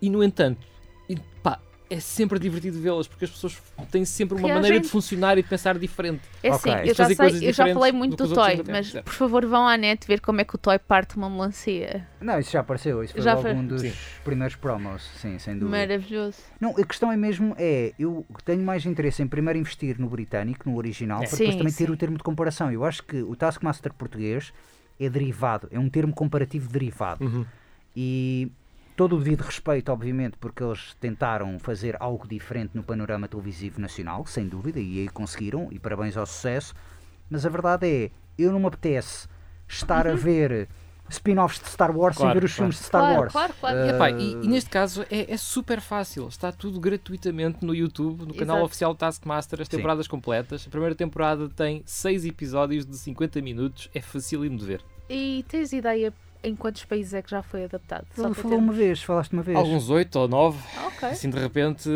[0.00, 0.66] E, no entanto,
[1.08, 3.56] e, pá, é sempre divertido vê-las, porque as pessoas
[3.90, 6.20] têm sempre uma Reagem- maneira de funcionar e de pensar diferente.
[6.42, 8.64] É assim, E eu já, sei, eu já falei do muito que do outros Toy,
[8.72, 12.06] mas por favor vão à net ver como é que o Toy parte uma melancia.
[12.20, 13.02] Não, isso já apareceu.
[13.02, 13.52] Isso foi Já logo foi.
[13.54, 13.92] um dos Sim.
[14.24, 15.02] primeiros promos.
[15.20, 15.78] Sim, sem dúvida.
[15.78, 16.38] Maravilhoso.
[16.60, 20.68] Não, a questão é mesmo, é, eu tenho mais interesse em primeiro investir no britânico,
[20.68, 21.26] no original, É.
[21.26, 21.92] para depois Sim, também ter sim.
[21.92, 22.70] o termo de comparação.
[22.70, 24.52] Eu acho que o Taskmaster português
[25.00, 27.24] é derivado, é um termo comparativo derivado.
[27.24, 27.46] Uhum.
[27.96, 28.50] E
[28.98, 34.26] todo o devido respeito, obviamente, porque eles tentaram fazer algo diferente no panorama televisivo nacional,
[34.26, 36.74] sem dúvida, e aí conseguiram, e parabéns ao sucesso.
[37.30, 39.28] Mas a verdade é, eu não me apetece
[39.68, 40.68] estar a ver
[41.08, 42.72] spin-offs de Star Wars sem Claro, ver os claro.
[42.72, 43.32] filmes de Star Claro, Wars.
[43.32, 43.78] claro, claro.
[43.78, 48.26] Uh, Epá, e, e neste caso é, é super fácil, está tudo gratuitamente no YouTube,
[48.26, 48.64] no canal Exato.
[48.66, 49.76] oficial Taskmaster, as Sim.
[49.76, 50.66] temporadas completas.
[50.66, 54.84] A primeira temporada tem 6 episódios de 50 minutos, é facílimo de ver.
[55.08, 58.06] E tens ideia em quantos países é que já foi adaptado?
[58.14, 59.56] Só falou uma termos- vez, falaste uma vez.
[59.56, 61.08] Alguns 8 ou 9, Ah, ok.
[61.08, 61.88] assim de repente.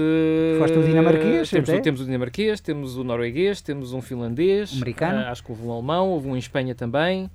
[0.58, 1.80] Foste o dinamarquês, temos, o- até?
[1.80, 5.18] temos o dinamarquês, temos o norueguês, temos um finlandês, Americano?
[5.20, 7.30] ah, acho que houve um alemão, houve um em Espanha também,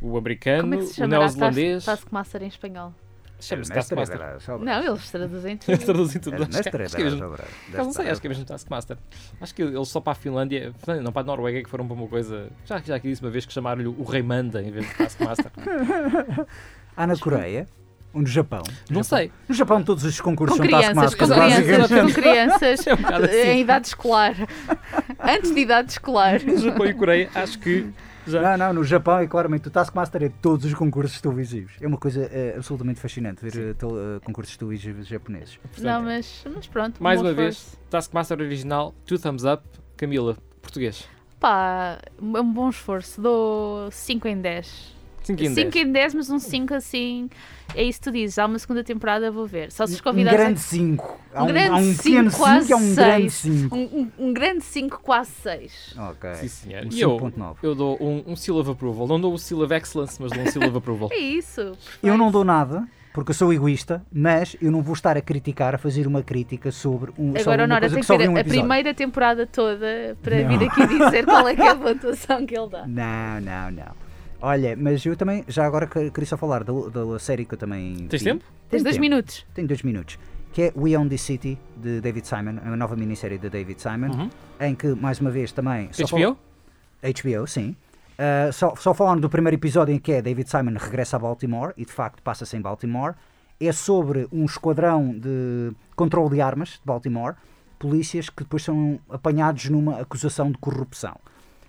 [0.00, 1.84] o americano, Como é que se o neozelandês.
[1.84, 2.92] Taskmaster em espanhol?
[3.40, 4.18] Chama-se Taskmaster.
[4.60, 5.78] Não, eles traduzem tudo.
[5.78, 6.42] Traduzindo tudo.
[6.42, 7.36] Acho que- acho que é mesmo-
[7.76, 8.96] não sei, acho que é mesmo Taskmaster.
[9.40, 10.72] Acho que eles só para a Finlândia,
[11.02, 12.48] não para a Noruega, que foram para uma coisa.
[12.64, 15.52] Já, já aqui disse uma vez que chamaram-lhe o Rei Manda em vez de Taskmaster.
[16.96, 17.66] Há na Coreia
[18.12, 18.62] ou no Japão?
[18.90, 19.30] não sei.
[19.48, 22.96] No Japão todos os concursos Com são crianças, com Taskmaster, crianças, com crianças É um
[22.96, 23.36] bocado assim.
[23.36, 24.34] em idade escolar.
[25.20, 26.42] Antes de idade escolar.
[26.42, 27.88] No Japão e Coreia, acho que.
[28.32, 31.72] Não, não, no Japão é claramente o Taskmaster é de todos os concursos televisivos.
[31.80, 35.56] É uma coisa eh, absolutamente fascinante ver tel- eh, concursos televisivos japoneses.
[35.56, 37.02] Portanto, Não, mas, mas pronto.
[37.02, 37.70] Mais uma esforço.
[37.70, 39.62] vez, Taskmaster original, two thumbs up.
[39.96, 41.08] Camila, português.
[41.40, 43.20] Pá, é um bom esforço.
[43.20, 44.96] Dou 5 em 10.
[45.36, 45.66] 5 em 10.
[45.72, 47.28] 5 em 10, mas um 5 assim.
[47.74, 48.38] É isso que tu dizes.
[48.38, 49.70] Há uma segunda temporada, vou ver.
[49.70, 50.40] Só se os Um convidados.
[50.40, 51.20] grande 5.
[51.34, 53.54] Há Um um, grande há um cinco, pequeno 5 quase e há um grande seis.
[53.60, 53.76] 5.
[53.76, 55.94] Um, um, um grande 5, quase 6.
[55.98, 56.34] Ok.
[56.36, 56.84] Sim, senhor.
[56.86, 57.56] Um E eu, 5.9.
[57.62, 59.06] eu dou um, um seal of approval.
[59.06, 61.10] Não dou o seal of excellence, mas dou um seal of approval.
[61.12, 61.72] É isso.
[62.02, 65.74] Eu não dou nada, porque eu sou egoísta, mas eu não vou estar a criticar,
[65.74, 68.36] a fazer uma crítica sobre um, Agora, uma Nora, coisa tem que que ver um
[68.38, 70.48] a primeira temporada toda para Não.
[70.58, 72.86] vir aqui dizer qual é que é a pontuação que ele dá.
[72.86, 74.07] Não, não, não.
[74.40, 77.58] Olha, mas eu também, já agora que- queria só falar da, da série que eu
[77.58, 78.06] também.
[78.08, 78.30] Tens vi.
[78.30, 78.44] tempo?
[78.68, 79.00] Tens dois tempo.
[79.08, 79.46] minutos.
[79.54, 80.18] Tenho dois minutos.
[80.52, 83.80] Que é We Own the City, de David Simon, é uma nova minissérie de David
[83.82, 84.30] Simon, Uhum.
[84.60, 85.88] em que, mais uma vez, também.
[85.92, 86.34] só HBO?
[86.34, 86.38] fal-
[87.02, 87.76] HBO, sim.
[88.18, 91.72] Uh, só, só falando do primeiro episódio em que é David Simon regressa a Baltimore,
[91.76, 93.14] e de facto passa-se em Baltimore,
[93.60, 97.34] é sobre um esquadrão de controle de armas de Baltimore,
[97.78, 101.16] polícias que depois são apanhados numa acusação de corrupção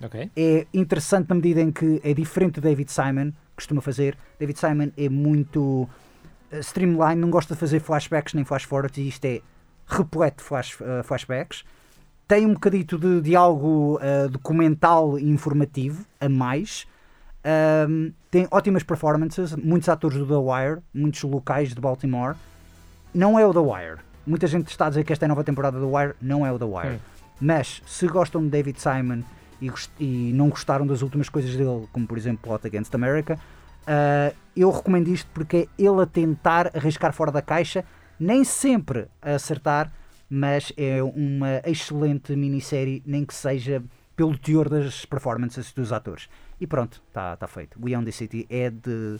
[0.02, 0.30] Ok.
[0.34, 4.16] é interessante na medida em que é diferente de David Simon, costuma fazer.
[4.38, 5.88] David Simon é muito
[6.50, 9.40] eh, streamline, não gosta de fazer flashbacks nem flash forwards, e isto é
[9.86, 11.64] repleto de flash, eh, flashbacks.
[12.26, 16.86] tem um bocadito de, de algo uh, documental e informativo a mais.
[17.88, 22.36] Um, tem ótimas performances, muitos atores do The Wire, muitos locais de Baltimore.
[23.12, 23.98] Não é o The Wire.
[24.24, 26.14] Muita gente está a dizer que esta é a nova temporada do The Wire.
[26.22, 26.94] Não é o The Wire.
[26.94, 26.98] Hum.
[27.40, 29.22] Mas se gostam de David Simon
[29.60, 33.38] e, e não gostaram das últimas coisas dele, como por exemplo Plot Against America,
[33.82, 37.84] uh, eu recomendo isto porque é ele a tentar arriscar fora da caixa,
[38.18, 39.92] nem sempre a acertar,
[40.28, 43.82] mas é uma excelente minissérie, nem que seja
[44.14, 46.28] pelo teor das performances dos atores.
[46.60, 47.78] E pronto, está tá feito.
[47.82, 49.18] We Own the City é de.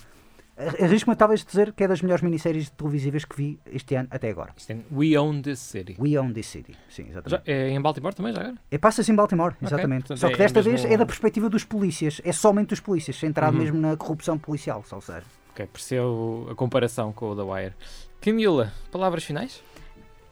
[0.82, 4.52] Arrisco-me talvez dizer que é das melhores minisséries televisivas que vi este ano até agora.
[4.68, 5.96] É We Own This City.
[5.98, 6.76] We Own This City.
[6.88, 7.30] Sim, exatamente.
[7.46, 8.56] Já, é em Baltimore também, já agora?
[8.70, 10.02] É, Passa-se em Baltimore, exatamente.
[10.08, 12.20] portanto Só que é desta mesmo- vez é da perspectiva dos polícias.
[12.24, 13.62] É somente dos polícias, centrado Uhum.
[13.62, 15.22] mesmo na corrupção policial, ou seja.
[15.52, 17.74] Ok, percebeu a comparação com o The Wire.
[18.20, 19.62] Camila, palavras finais?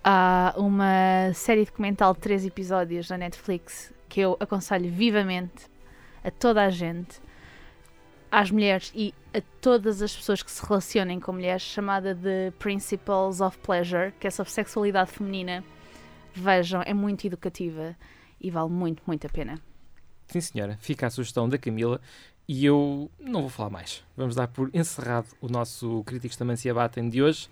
[0.04, 5.66] Há uma série documental de três episódios na Netflix que eu aconselho vivamente
[6.24, 7.20] a toda a gente,
[8.30, 13.40] às mulheres e a todas as pessoas que se relacionem com mulheres, chamada de Principles
[13.40, 15.64] of Pleasure, que é sobre sexualidade feminina.
[16.34, 17.96] Vejam, é muito educativa
[18.40, 19.60] e vale muito, muito a pena.
[20.28, 20.76] Sim, senhora.
[20.80, 22.00] Fica a sugestão da Camila
[22.46, 24.04] e eu não vou falar mais.
[24.16, 27.48] Vamos dar por encerrado o nosso Críticos também se abatem de hoje.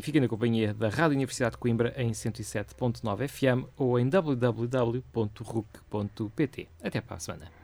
[0.00, 5.08] Fiquem na companhia da Rádio Universidade de Coimbra em 107.9 FM ou em www.ruc.pt.
[6.82, 7.57] Até para a semana.